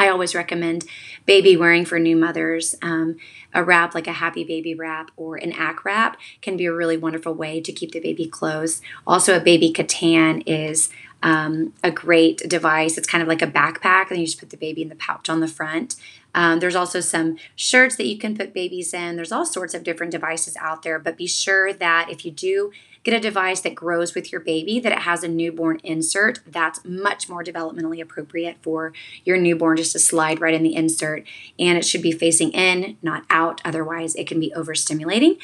I 0.01 0.09
always 0.09 0.33
recommend 0.33 0.85
baby 1.27 1.55
wearing 1.55 1.85
for 1.85 1.99
new 1.99 2.15
mothers. 2.15 2.73
Um, 2.81 3.17
a 3.53 3.63
wrap 3.63 3.93
like 3.93 4.07
a 4.07 4.13
happy 4.13 4.43
baby 4.43 4.73
wrap 4.73 5.11
or 5.15 5.35
an 5.35 5.51
ack 5.51 5.85
wrap 5.85 6.17
can 6.41 6.57
be 6.57 6.65
a 6.65 6.73
really 6.73 6.97
wonderful 6.97 7.35
way 7.35 7.61
to 7.61 7.71
keep 7.71 7.91
the 7.91 7.99
baby 7.99 8.25
close. 8.25 8.81
Also, 9.05 9.37
a 9.37 9.39
baby 9.39 9.71
K'tan 9.71 10.41
is 10.47 10.89
um, 11.21 11.73
a 11.83 11.91
great 11.91 12.37
device. 12.49 12.97
It's 12.97 13.05
kind 13.05 13.21
of 13.21 13.27
like 13.27 13.43
a 13.43 13.47
backpack, 13.47 14.09
and 14.09 14.19
you 14.19 14.25
just 14.25 14.39
put 14.39 14.49
the 14.49 14.57
baby 14.57 14.81
in 14.81 14.89
the 14.89 14.95
pouch 14.95 15.29
on 15.29 15.39
the 15.39 15.47
front. 15.47 15.97
Um, 16.33 16.61
there's 16.61 16.75
also 16.75 16.99
some 16.99 17.37
shirts 17.55 17.95
that 17.97 18.07
you 18.07 18.17
can 18.17 18.35
put 18.35 18.55
babies 18.55 18.95
in. 18.95 19.17
There's 19.17 19.31
all 19.31 19.45
sorts 19.45 19.75
of 19.75 19.83
different 19.83 20.11
devices 20.11 20.57
out 20.59 20.81
there, 20.81 20.97
but 20.97 21.15
be 21.15 21.27
sure 21.27 21.73
that 21.73 22.09
if 22.09 22.25
you 22.25 22.31
do 22.31 22.71
get 23.03 23.13
a 23.13 23.19
device 23.19 23.61
that 23.61 23.75
grows 23.75 24.13
with 24.13 24.31
your 24.31 24.41
baby, 24.41 24.79
that 24.79 24.91
it 24.91 24.99
has 24.99 25.23
a 25.23 25.27
newborn 25.27 25.79
insert. 25.83 26.39
That's 26.45 26.83
much 26.85 27.27
more 27.27 27.43
developmentally 27.43 28.01
appropriate 28.01 28.57
for 28.61 28.93
your 29.23 29.37
newborn 29.37 29.77
just 29.77 29.93
to 29.93 29.99
slide 29.99 30.41
right 30.41 30.53
in 30.53 30.63
the 30.63 30.75
insert. 30.75 31.25
And 31.57 31.77
it 31.77 31.85
should 31.85 32.01
be 32.01 32.11
facing 32.11 32.51
in, 32.51 32.97
not 33.01 33.23
out. 33.29 33.61
Otherwise, 33.65 34.15
it 34.15 34.27
can 34.27 34.39
be 34.39 34.53
overstimulating 34.55 35.37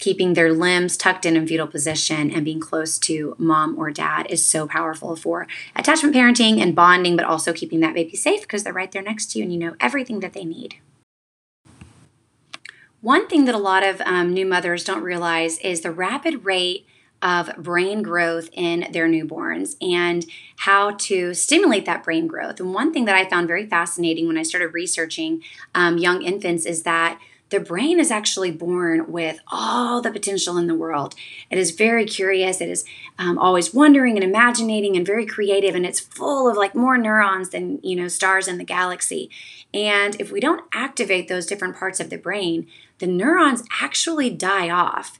keeping 0.00 0.32
their 0.32 0.52
limbs 0.52 0.96
tucked 0.96 1.24
in 1.24 1.36
in 1.36 1.46
fetal 1.46 1.66
position 1.66 2.30
and 2.30 2.44
being 2.44 2.58
close 2.58 2.98
to 2.98 3.36
mom 3.38 3.78
or 3.78 3.90
dad 3.90 4.26
is 4.30 4.44
so 4.44 4.66
powerful 4.66 5.14
for 5.14 5.46
attachment 5.76 6.14
parenting 6.14 6.60
and 6.60 6.74
bonding, 6.74 7.16
but 7.16 7.26
also 7.26 7.52
keeping 7.52 7.80
that 7.80 7.94
baby 7.94 8.16
safe 8.16 8.40
because 8.40 8.64
they're 8.64 8.72
right 8.72 8.90
there 8.90 9.02
next 9.02 9.30
to 9.30 9.38
you 9.38 9.44
and 9.44 9.52
you 9.52 9.58
know 9.58 9.76
everything 9.78 10.20
that 10.20 10.32
they 10.32 10.44
need. 10.44 10.76
One 13.02 13.28
thing 13.28 13.46
that 13.46 13.54
a 13.54 13.58
lot 13.58 13.82
of 13.82 14.00
um, 14.02 14.34
new 14.34 14.44
mothers 14.44 14.84
don't 14.84 15.02
realize 15.02 15.58
is 15.58 15.80
the 15.80 15.90
rapid 15.90 16.44
rate 16.44 16.86
of 17.22 17.50
brain 17.58 18.02
growth 18.02 18.48
in 18.52 18.86
their 18.92 19.08
newborns 19.08 19.76
and 19.80 20.24
how 20.56 20.92
to 20.92 21.34
stimulate 21.34 21.84
that 21.86 22.04
brain 22.04 22.26
growth. 22.26 22.60
And 22.60 22.72
one 22.72 22.92
thing 22.92 23.04
that 23.04 23.16
I 23.16 23.28
found 23.28 23.46
very 23.46 23.66
fascinating 23.66 24.26
when 24.26 24.38
I 24.38 24.42
started 24.42 24.74
researching 24.74 25.42
um, 25.74 25.98
young 25.98 26.22
infants 26.22 26.64
is 26.66 26.82
that 26.84 27.20
the 27.50 27.60
brain 27.60 27.98
is 27.98 28.12
actually 28.12 28.52
born 28.52 29.10
with 29.10 29.40
all 29.48 30.00
the 30.00 30.12
potential 30.12 30.56
in 30.56 30.68
the 30.68 30.74
world. 30.74 31.16
It 31.50 31.58
is 31.58 31.72
very 31.72 32.04
curious. 32.04 32.60
It 32.60 32.68
is 32.68 32.84
um, 33.18 33.38
always 33.38 33.74
wondering 33.74 34.16
and 34.16 34.24
imagining 34.24 34.96
and 34.96 35.04
very 35.04 35.26
creative, 35.26 35.74
and 35.74 35.84
it's 35.84 36.00
full 36.00 36.48
of 36.48 36.56
like 36.56 36.74
more 36.76 36.96
neurons 36.96 37.50
than 37.50 37.80
you 37.82 37.96
know 37.96 38.08
stars 38.08 38.46
in 38.46 38.58
the 38.58 38.64
galaxy. 38.64 39.30
And 39.74 40.16
if 40.20 40.30
we 40.30 40.40
don't 40.40 40.64
activate 40.72 41.28
those 41.28 41.46
different 41.46 41.76
parts 41.76 41.98
of 42.00 42.08
the 42.08 42.16
brain, 42.16 42.68
the 42.98 43.06
neurons 43.08 43.64
actually 43.80 44.30
die 44.30 44.70
off. 44.70 45.18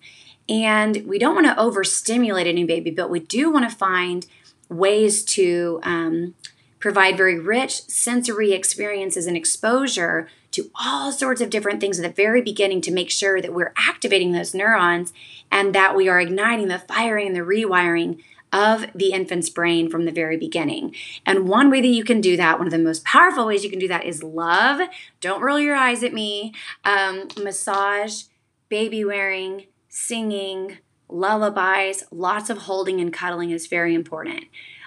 And 0.50 1.06
we 1.06 1.18
don't 1.18 1.36
want 1.36 1.46
to 1.46 1.58
overstimulate 1.58 2.48
a 2.48 2.52
new 2.52 2.66
baby, 2.66 2.90
but 2.90 3.08
we 3.08 3.20
do 3.20 3.50
want 3.50 3.70
to 3.70 3.74
find 3.74 4.26
ways 4.68 5.24
to 5.24 5.78
um, 5.84 6.34
provide 6.80 7.16
very 7.16 7.38
rich 7.38 7.82
sensory 7.84 8.52
experiences 8.52 9.26
and 9.26 9.36
exposure 9.36 10.28
to 10.50 10.68
all 10.74 11.12
sorts 11.12 11.40
of 11.40 11.50
different 11.50 11.80
things 11.80 12.00
at 12.00 12.02
the 12.02 12.22
very 12.22 12.42
beginning 12.42 12.80
to 12.80 12.90
make 12.90 13.10
sure 13.10 13.40
that 13.40 13.54
we're 13.54 13.72
activating 13.76 14.32
those 14.32 14.52
neurons 14.52 15.12
and 15.52 15.72
that 15.72 15.94
we 15.94 16.08
are 16.08 16.20
igniting 16.20 16.66
the 16.66 16.80
firing 16.80 17.28
and 17.28 17.36
the 17.36 17.40
rewiring 17.40 18.20
of 18.52 18.86
the 18.92 19.12
infant's 19.12 19.48
brain 19.48 19.88
from 19.88 20.04
the 20.04 20.10
very 20.10 20.36
beginning. 20.36 20.92
And 21.24 21.48
one 21.48 21.70
way 21.70 21.80
that 21.80 21.86
you 21.86 22.02
can 22.02 22.20
do 22.20 22.36
that, 22.36 22.58
one 22.58 22.66
of 22.66 22.72
the 22.72 22.78
most 22.78 23.04
powerful 23.04 23.46
ways 23.46 23.62
you 23.62 23.70
can 23.70 23.78
do 23.78 23.86
that 23.86 24.04
is 24.04 24.24
love. 24.24 24.88
Don't 25.20 25.40
roll 25.42 25.60
your 25.60 25.76
eyes 25.76 26.02
at 26.02 26.12
me. 26.12 26.52
Um, 26.84 27.28
massage, 27.40 28.24
baby 28.68 29.04
wearing, 29.04 29.66
singing, 29.90 30.78
lullabies, 31.08 32.04
lots 32.10 32.48
of 32.48 32.58
holding 32.58 33.00
and 33.00 33.12
cuddling 33.12 33.50
is 33.50 33.66
very 33.66 33.94
important. 33.94 34.44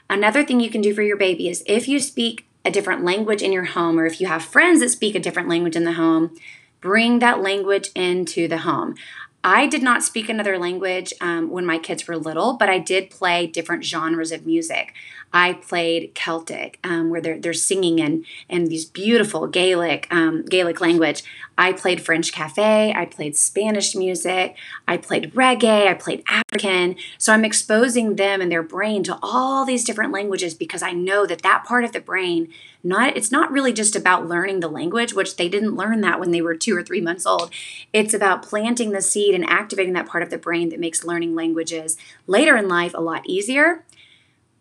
Another 0.09 0.43
thing 0.43 0.59
you 0.59 0.69
can 0.69 0.81
do 0.81 0.93
for 0.95 1.03
your 1.03 1.17
baby 1.17 1.49
is 1.49 1.63
if 1.67 1.87
you 1.87 1.99
speak 1.99 2.47
a 2.65 2.71
different 2.71 3.03
language 3.03 3.41
in 3.41 3.51
your 3.51 3.65
home, 3.65 3.99
or 3.99 4.05
if 4.05 4.21
you 4.21 4.27
have 4.27 4.43
friends 4.43 4.79
that 4.79 4.89
speak 4.89 5.15
a 5.15 5.19
different 5.19 5.49
language 5.49 5.75
in 5.75 5.83
the 5.83 5.93
home, 5.93 6.35
bring 6.79 7.19
that 7.19 7.41
language 7.41 7.89
into 7.93 8.47
the 8.47 8.59
home. 8.59 8.95
I 9.43 9.67
did 9.67 9.83
not 9.83 10.03
speak 10.03 10.29
another 10.29 10.57
language 10.57 11.13
um, 11.19 11.49
when 11.49 11.65
my 11.65 11.77
kids 11.77 12.07
were 12.07 12.15
little, 12.15 12.53
but 12.53 12.69
I 12.69 12.79
did 12.79 13.09
play 13.09 13.45
different 13.45 13.83
genres 13.83 14.31
of 14.31 14.45
music. 14.45 14.93
I 15.33 15.53
played 15.53 16.13
Celtic, 16.13 16.79
um, 16.83 17.09
where 17.09 17.19
they're, 17.19 17.39
they're 17.39 17.53
singing 17.53 17.97
in, 17.97 18.23
in 18.47 18.65
these 18.65 18.85
beautiful 18.85 19.47
Gaelic 19.47 20.07
um, 20.11 20.45
Gaelic 20.45 20.79
language. 20.79 21.23
I 21.57 21.73
played 21.73 22.01
French 22.01 22.31
cafe. 22.31 22.93
I 22.95 23.05
played 23.05 23.35
Spanish 23.35 23.95
music. 23.95 24.55
I 24.87 24.97
played 24.97 25.33
reggae. 25.33 25.87
I 25.87 25.95
played 25.95 26.23
African. 26.27 26.95
So 27.17 27.33
I'm 27.33 27.45
exposing 27.45 28.15
them 28.15 28.41
and 28.41 28.51
their 28.51 28.63
brain 28.63 29.03
to 29.03 29.17
all 29.21 29.65
these 29.65 29.83
different 29.83 30.11
languages 30.11 30.53
because 30.53 30.83
I 30.83 30.91
know 30.91 31.25
that 31.25 31.41
that 31.41 31.63
part 31.65 31.83
of 31.83 31.91
the 31.91 31.99
brain 31.99 32.49
not 32.85 33.15
it's 33.15 33.31
not 33.31 33.51
really 33.51 33.71
just 33.71 33.95
about 33.95 34.27
learning 34.27 34.59
the 34.59 34.67
language, 34.67 35.13
which 35.13 35.37
they 35.37 35.47
didn't 35.47 35.77
learn 35.77 36.01
that 36.01 36.19
when 36.19 36.31
they 36.31 36.41
were 36.41 36.55
two 36.55 36.75
or 36.75 36.83
three 36.83 36.99
months 36.99 37.25
old. 37.25 37.49
It's 37.93 38.13
about 38.13 38.43
planting 38.43 38.91
the 38.91 39.01
seed 39.01 39.33
and 39.33 39.49
activating 39.49 39.93
that 39.93 40.05
part 40.05 40.21
of 40.21 40.29
the 40.29 40.37
brain 40.37 40.69
that 40.69 40.79
makes 40.79 41.05
learning 41.05 41.33
languages 41.33 41.97
later 42.27 42.57
in 42.57 42.67
life 42.67 42.93
a 42.93 43.01
lot 43.01 43.23
easier 43.25 43.85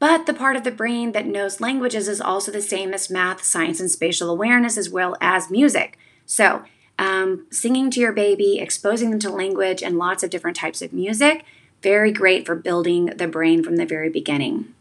but 0.02 0.26
the 0.26 0.34
part 0.34 0.56
of 0.56 0.64
the 0.64 0.72
brain 0.72 1.12
that 1.12 1.26
knows 1.26 1.60
languages 1.60 2.08
is 2.08 2.20
also 2.20 2.50
the 2.50 2.60
same 2.60 2.92
as 2.92 3.08
math, 3.08 3.44
science, 3.44 3.78
and 3.78 3.88
spatial 3.88 4.30
awareness, 4.30 4.76
as 4.76 4.90
well 4.90 5.16
as 5.20 5.48
music. 5.48 5.96
So, 6.26 6.64
um, 6.98 7.46
singing 7.52 7.88
to 7.92 8.00
your 8.00 8.10
baby, 8.10 8.58
exposing 8.58 9.10
them 9.10 9.20
to 9.20 9.30
language 9.30 9.80
and 9.80 9.98
lots 9.98 10.24
of 10.24 10.30
different 10.30 10.56
types 10.56 10.82
of 10.82 10.92
music, 10.92 11.44
very 11.84 12.10
great 12.10 12.44
for 12.46 12.56
building 12.56 13.12
the 13.14 13.28
brain 13.28 13.62
from 13.62 13.76
the 13.76 13.86
very 13.86 14.10
beginning. 14.10 14.74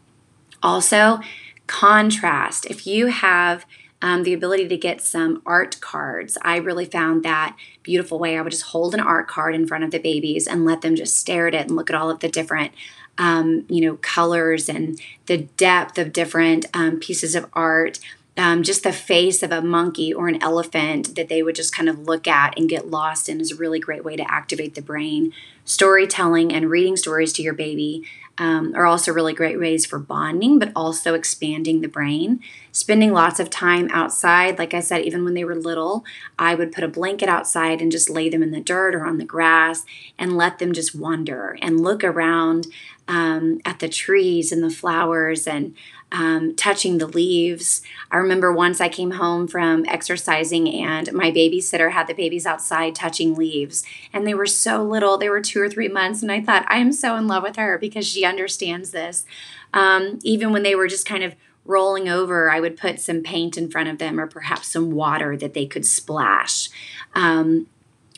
Also, 0.60 1.20
contrast. 1.68 2.66
If 2.66 2.84
you 2.84 3.06
have 3.06 3.64
um, 4.02 4.24
the 4.24 4.34
ability 4.34 4.66
to 4.66 4.76
get 4.76 5.00
some 5.00 5.40
art 5.46 5.80
cards. 5.80 6.36
I 6.42 6.56
really 6.56 6.86
found 6.86 7.24
that 7.24 7.56
beautiful 7.84 8.18
way. 8.18 8.36
I 8.36 8.42
would 8.42 8.50
just 8.50 8.64
hold 8.64 8.94
an 8.94 9.00
art 9.00 9.28
card 9.28 9.54
in 9.54 9.66
front 9.66 9.84
of 9.84 9.92
the 9.92 10.00
babies 10.00 10.48
and 10.48 10.64
let 10.64 10.80
them 10.80 10.96
just 10.96 11.16
stare 11.16 11.46
at 11.46 11.54
it 11.54 11.68
and 11.68 11.76
look 11.76 11.88
at 11.88 11.94
all 11.94 12.10
of 12.10 12.18
the 12.18 12.28
different 12.28 12.72
um, 13.18 13.64
you 13.68 13.80
know, 13.82 13.96
colors 13.96 14.68
and 14.68 15.00
the 15.26 15.38
depth 15.38 15.98
of 15.98 16.12
different 16.12 16.66
um, 16.74 16.98
pieces 16.98 17.34
of 17.34 17.48
art. 17.52 17.98
Um, 18.34 18.62
just 18.62 18.82
the 18.82 18.94
face 18.94 19.42
of 19.42 19.52
a 19.52 19.60
monkey 19.60 20.12
or 20.12 20.26
an 20.26 20.42
elephant 20.42 21.16
that 21.16 21.28
they 21.28 21.42
would 21.42 21.54
just 21.54 21.76
kind 21.76 21.90
of 21.90 21.98
look 21.98 22.26
at 22.26 22.58
and 22.58 22.66
get 22.66 22.88
lost 22.88 23.28
in 23.28 23.42
is 23.42 23.52
a 23.52 23.56
really 23.56 23.78
great 23.78 24.04
way 24.04 24.16
to 24.16 24.30
activate 24.30 24.74
the 24.74 24.80
brain. 24.80 25.34
Storytelling 25.66 26.50
and 26.50 26.70
reading 26.70 26.96
stories 26.96 27.34
to 27.34 27.42
your 27.42 27.52
baby 27.52 28.04
um, 28.38 28.74
are 28.74 28.86
also 28.86 29.12
really 29.12 29.34
great 29.34 29.58
ways 29.58 29.84
for 29.84 29.98
bonding, 29.98 30.58
but 30.58 30.72
also 30.74 31.14
expanding 31.14 31.80
the 31.80 31.88
brain. 31.88 32.40
Spending 32.72 33.12
lots 33.12 33.38
of 33.38 33.50
time 33.50 33.88
outside, 33.92 34.58
like 34.58 34.72
I 34.72 34.80
said, 34.80 35.02
even 35.02 35.24
when 35.24 35.34
they 35.34 35.44
were 35.44 35.54
little, 35.54 36.04
I 36.38 36.54
would 36.54 36.72
put 36.72 36.84
a 36.84 36.88
blanket 36.88 37.28
outside 37.28 37.82
and 37.82 37.92
just 37.92 38.08
lay 38.08 38.28
them 38.28 38.42
in 38.42 38.50
the 38.50 38.60
dirt 38.60 38.94
or 38.94 39.04
on 39.04 39.18
the 39.18 39.24
grass 39.24 39.84
and 40.18 40.36
let 40.36 40.58
them 40.58 40.72
just 40.72 40.94
wander 40.94 41.58
and 41.60 41.82
look 41.82 42.02
around 42.02 42.66
um, 43.08 43.60
at 43.64 43.78
the 43.78 43.88
trees 43.88 44.52
and 44.52 44.62
the 44.62 44.70
flowers 44.70 45.46
and 45.46 45.74
um, 46.12 46.54
touching 46.54 46.98
the 46.98 47.06
leaves. 47.06 47.82
I 48.10 48.18
remember 48.18 48.52
once 48.52 48.80
I 48.80 48.88
came 48.88 49.12
home 49.12 49.48
from 49.48 49.84
exercising 49.86 50.68
and 50.68 51.12
my 51.12 51.30
babysitter 51.30 51.92
had 51.92 52.06
the 52.06 52.14
babies 52.14 52.46
outside 52.46 52.94
touching 52.94 53.34
leaves, 53.34 53.82
and 54.12 54.26
they 54.26 54.34
were 54.34 54.46
so 54.46 54.82
little. 54.82 55.16
They 55.16 55.30
were 55.30 55.40
two 55.40 55.60
or 55.60 55.70
three 55.70 55.88
months, 55.88 56.22
and 56.22 56.30
I 56.30 56.40
thought, 56.40 56.66
I 56.68 56.78
am 56.78 56.92
so 56.92 57.16
in 57.16 57.26
love 57.26 57.42
with 57.42 57.56
her 57.56 57.78
because 57.78 58.06
she 58.06 58.24
understands 58.24 58.90
this. 58.90 59.24
Um, 59.72 60.18
even 60.22 60.52
when 60.52 60.62
they 60.62 60.74
were 60.74 60.88
just 60.88 61.06
kind 61.06 61.24
of 61.24 61.34
rolling 61.64 62.08
over, 62.08 62.50
I 62.50 62.60
would 62.60 62.76
put 62.76 63.00
some 63.00 63.22
paint 63.22 63.56
in 63.56 63.70
front 63.70 63.88
of 63.88 63.98
them 63.98 64.20
or 64.20 64.26
perhaps 64.26 64.68
some 64.68 64.90
water 64.90 65.36
that 65.36 65.54
they 65.54 65.64
could 65.64 65.86
splash. 65.86 66.68
Um, 67.14 67.68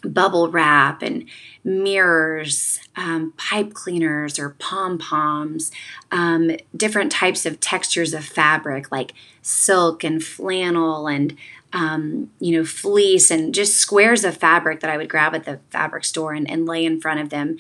bubble 0.03 0.51
wrap 0.51 1.03
and 1.03 1.27
mirrors, 1.65 2.79
um, 2.95 3.33
pipe 3.37 3.73
cleaners 3.73 4.39
or 4.39 4.51
pom 4.59 4.99
poms, 4.99 5.73
um, 6.13 6.51
different 6.77 7.11
types 7.11 7.47
of 7.47 7.59
textures 7.59 8.13
of 8.13 8.25
fabric 8.25 8.93
like 8.93 9.15
silk 9.43 10.05
and 10.05 10.23
flannel 10.23 11.07
and 11.07 11.37
um, 11.73 12.31
you 12.39 12.57
know 12.57 12.65
fleece 12.65 13.31
and 13.31 13.55
just 13.55 13.77
squares 13.77 14.25
of 14.25 14.37
fabric 14.37 14.81
that 14.81 14.91
I 14.91 14.97
would 14.97 15.09
grab 15.09 15.35
at 15.35 15.45
the 15.45 15.59
fabric 15.71 16.05
store 16.05 16.33
and, 16.33 16.49
and 16.49 16.67
lay 16.67 16.85
in 16.85 17.01
front 17.01 17.21
of 17.21 17.31
them 17.31 17.57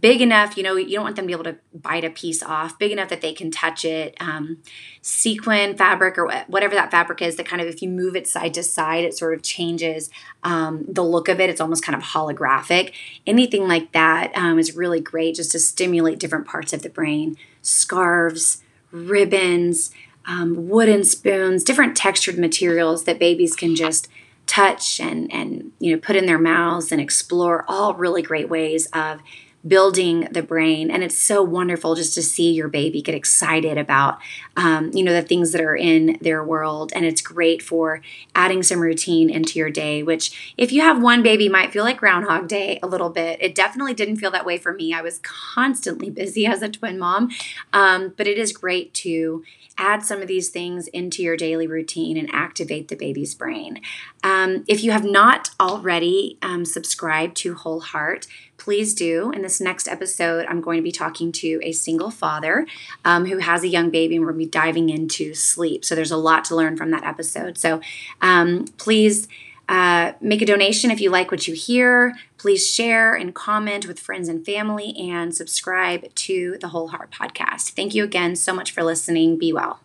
big 0.00 0.22
enough, 0.22 0.56
you 0.56 0.62
know, 0.62 0.76
you 0.76 0.94
don't 0.94 1.04
want 1.04 1.16
them 1.16 1.24
to 1.24 1.26
be 1.26 1.32
able 1.32 1.44
to 1.44 1.56
bite 1.74 2.04
a 2.04 2.10
piece 2.10 2.42
off, 2.42 2.78
big 2.78 2.90
enough 2.90 3.10
that 3.10 3.20
they 3.20 3.32
can 3.32 3.50
touch 3.50 3.84
it. 3.84 4.16
Um, 4.18 4.58
sequin 5.02 5.76
fabric 5.76 6.16
or 6.16 6.44
whatever 6.46 6.74
that 6.74 6.90
fabric 6.90 7.20
is, 7.20 7.36
that 7.36 7.46
kind 7.46 7.60
of, 7.60 7.68
if 7.68 7.82
you 7.82 7.88
move 7.90 8.16
it 8.16 8.26
side 8.26 8.54
to 8.54 8.62
side, 8.62 9.04
it 9.04 9.16
sort 9.16 9.34
of 9.34 9.42
changes 9.42 10.08
um, 10.42 10.84
the 10.88 11.02
look 11.02 11.28
of 11.28 11.38
it. 11.38 11.50
It's 11.50 11.60
almost 11.60 11.84
kind 11.84 11.96
of 11.96 12.02
holographic. 12.02 12.92
Anything 13.26 13.68
like 13.68 13.92
that 13.92 14.32
um, 14.34 14.58
is 14.58 14.74
really 14.74 15.00
great 15.00 15.34
just 15.34 15.52
to 15.52 15.58
stimulate 15.58 16.18
different 16.18 16.46
parts 16.46 16.72
of 16.72 16.82
the 16.82 16.88
brain. 16.90 17.36
Scarves, 17.60 18.62
ribbons, 18.90 19.90
um, 20.26 20.68
wooden 20.68 21.04
spoons, 21.04 21.62
different 21.62 21.96
textured 21.96 22.38
materials 22.38 23.04
that 23.04 23.18
babies 23.18 23.54
can 23.54 23.74
just 23.74 24.08
touch 24.46 25.00
and 25.00 25.32
and 25.32 25.72
you 25.78 25.90
know 25.90 25.98
put 25.98 26.16
in 26.16 26.26
their 26.26 26.38
mouths 26.38 26.92
and 26.92 27.00
explore 27.00 27.64
all 27.66 27.94
really 27.94 28.20
great 28.20 28.48
ways 28.48 28.86
of 28.92 29.22
building 29.66 30.28
the 30.30 30.42
brain. 30.42 30.90
And 30.90 31.02
it's 31.02 31.18
so 31.18 31.42
wonderful 31.42 31.94
just 31.94 32.14
to 32.14 32.22
see 32.22 32.52
your 32.52 32.68
baby 32.68 33.00
get 33.02 33.14
excited 33.14 33.78
about 33.78 34.18
um, 34.56 34.90
you 34.92 35.02
know 35.02 35.12
the 35.12 35.22
things 35.22 35.52
that 35.52 35.60
are 35.60 35.76
in 35.76 36.18
their 36.20 36.44
world. 36.44 36.92
And 36.94 37.04
it's 37.04 37.20
great 37.20 37.62
for 37.62 38.00
adding 38.34 38.62
some 38.62 38.80
routine 38.80 39.30
into 39.30 39.58
your 39.58 39.70
day 39.70 40.02
which 40.02 40.54
if 40.56 40.72
you 40.72 40.82
have 40.82 41.02
one 41.02 41.22
baby 41.22 41.48
might 41.48 41.72
feel 41.72 41.84
like 41.84 41.98
groundhog 41.98 42.48
day 42.48 42.78
a 42.82 42.86
little 42.86 43.10
bit. 43.10 43.40
It 43.40 43.54
definitely 43.54 43.94
didn't 43.94 44.16
feel 44.16 44.30
that 44.30 44.46
way 44.46 44.58
for 44.58 44.72
me. 44.72 44.92
I 44.92 45.02
was 45.02 45.20
constantly 45.22 46.10
busy 46.10 46.46
as 46.54 46.62
a 46.62 46.68
twin 46.68 46.98
mom. 46.98 47.30
Um, 47.72 48.14
but 48.16 48.26
it 48.26 48.38
is 48.38 48.52
great 48.52 48.94
to 48.94 49.44
add 49.76 50.04
some 50.04 50.22
of 50.22 50.28
these 50.28 50.50
things 50.50 50.86
into 50.88 51.22
your 51.22 51.36
daily 51.36 51.66
routine 51.66 52.16
and 52.16 52.32
activate 52.32 52.88
the 52.88 52.94
baby's 52.94 53.34
brain. 53.34 53.80
Um, 54.24 54.64
if 54.66 54.82
you 54.82 54.90
have 54.90 55.04
not 55.04 55.50
already 55.60 56.38
um, 56.42 56.64
subscribed 56.64 57.36
to 57.36 57.54
Whole 57.54 57.80
Heart, 57.80 58.26
please 58.56 58.94
do. 58.94 59.30
In 59.32 59.42
this 59.42 59.60
next 59.60 59.86
episode, 59.86 60.46
I'm 60.46 60.62
going 60.62 60.78
to 60.78 60.82
be 60.82 60.90
talking 60.90 61.30
to 61.32 61.60
a 61.62 61.72
single 61.72 62.10
father 62.10 62.66
um, 63.04 63.26
who 63.26 63.38
has 63.38 63.62
a 63.62 63.68
young 63.68 63.90
baby, 63.90 64.16
and 64.16 64.24
we're 64.24 64.32
going 64.32 64.40
to 64.40 64.46
be 64.46 64.50
diving 64.50 64.88
into 64.88 65.34
sleep. 65.34 65.84
So 65.84 65.94
there's 65.94 66.10
a 66.10 66.16
lot 66.16 66.44
to 66.46 66.56
learn 66.56 66.76
from 66.76 66.90
that 66.90 67.04
episode. 67.04 67.58
So 67.58 67.80
um, 68.20 68.64
please. 68.78 69.28
Uh, 69.66 70.12
make 70.20 70.42
a 70.42 70.44
donation 70.44 70.90
if 70.90 71.00
you 71.00 71.08
like 71.08 71.30
what 71.30 71.48
you 71.48 71.54
hear. 71.54 72.14
Please 72.36 72.70
share 72.70 73.14
and 73.14 73.34
comment 73.34 73.86
with 73.88 73.98
friends 73.98 74.28
and 74.28 74.44
family 74.44 74.94
and 74.98 75.34
subscribe 75.34 76.14
to 76.14 76.58
the 76.60 76.68
Whole 76.68 76.88
Heart 76.88 77.10
podcast. 77.10 77.70
Thank 77.70 77.94
you 77.94 78.04
again 78.04 78.36
so 78.36 78.52
much 78.52 78.72
for 78.72 78.84
listening. 78.84 79.38
Be 79.38 79.54
well. 79.54 79.80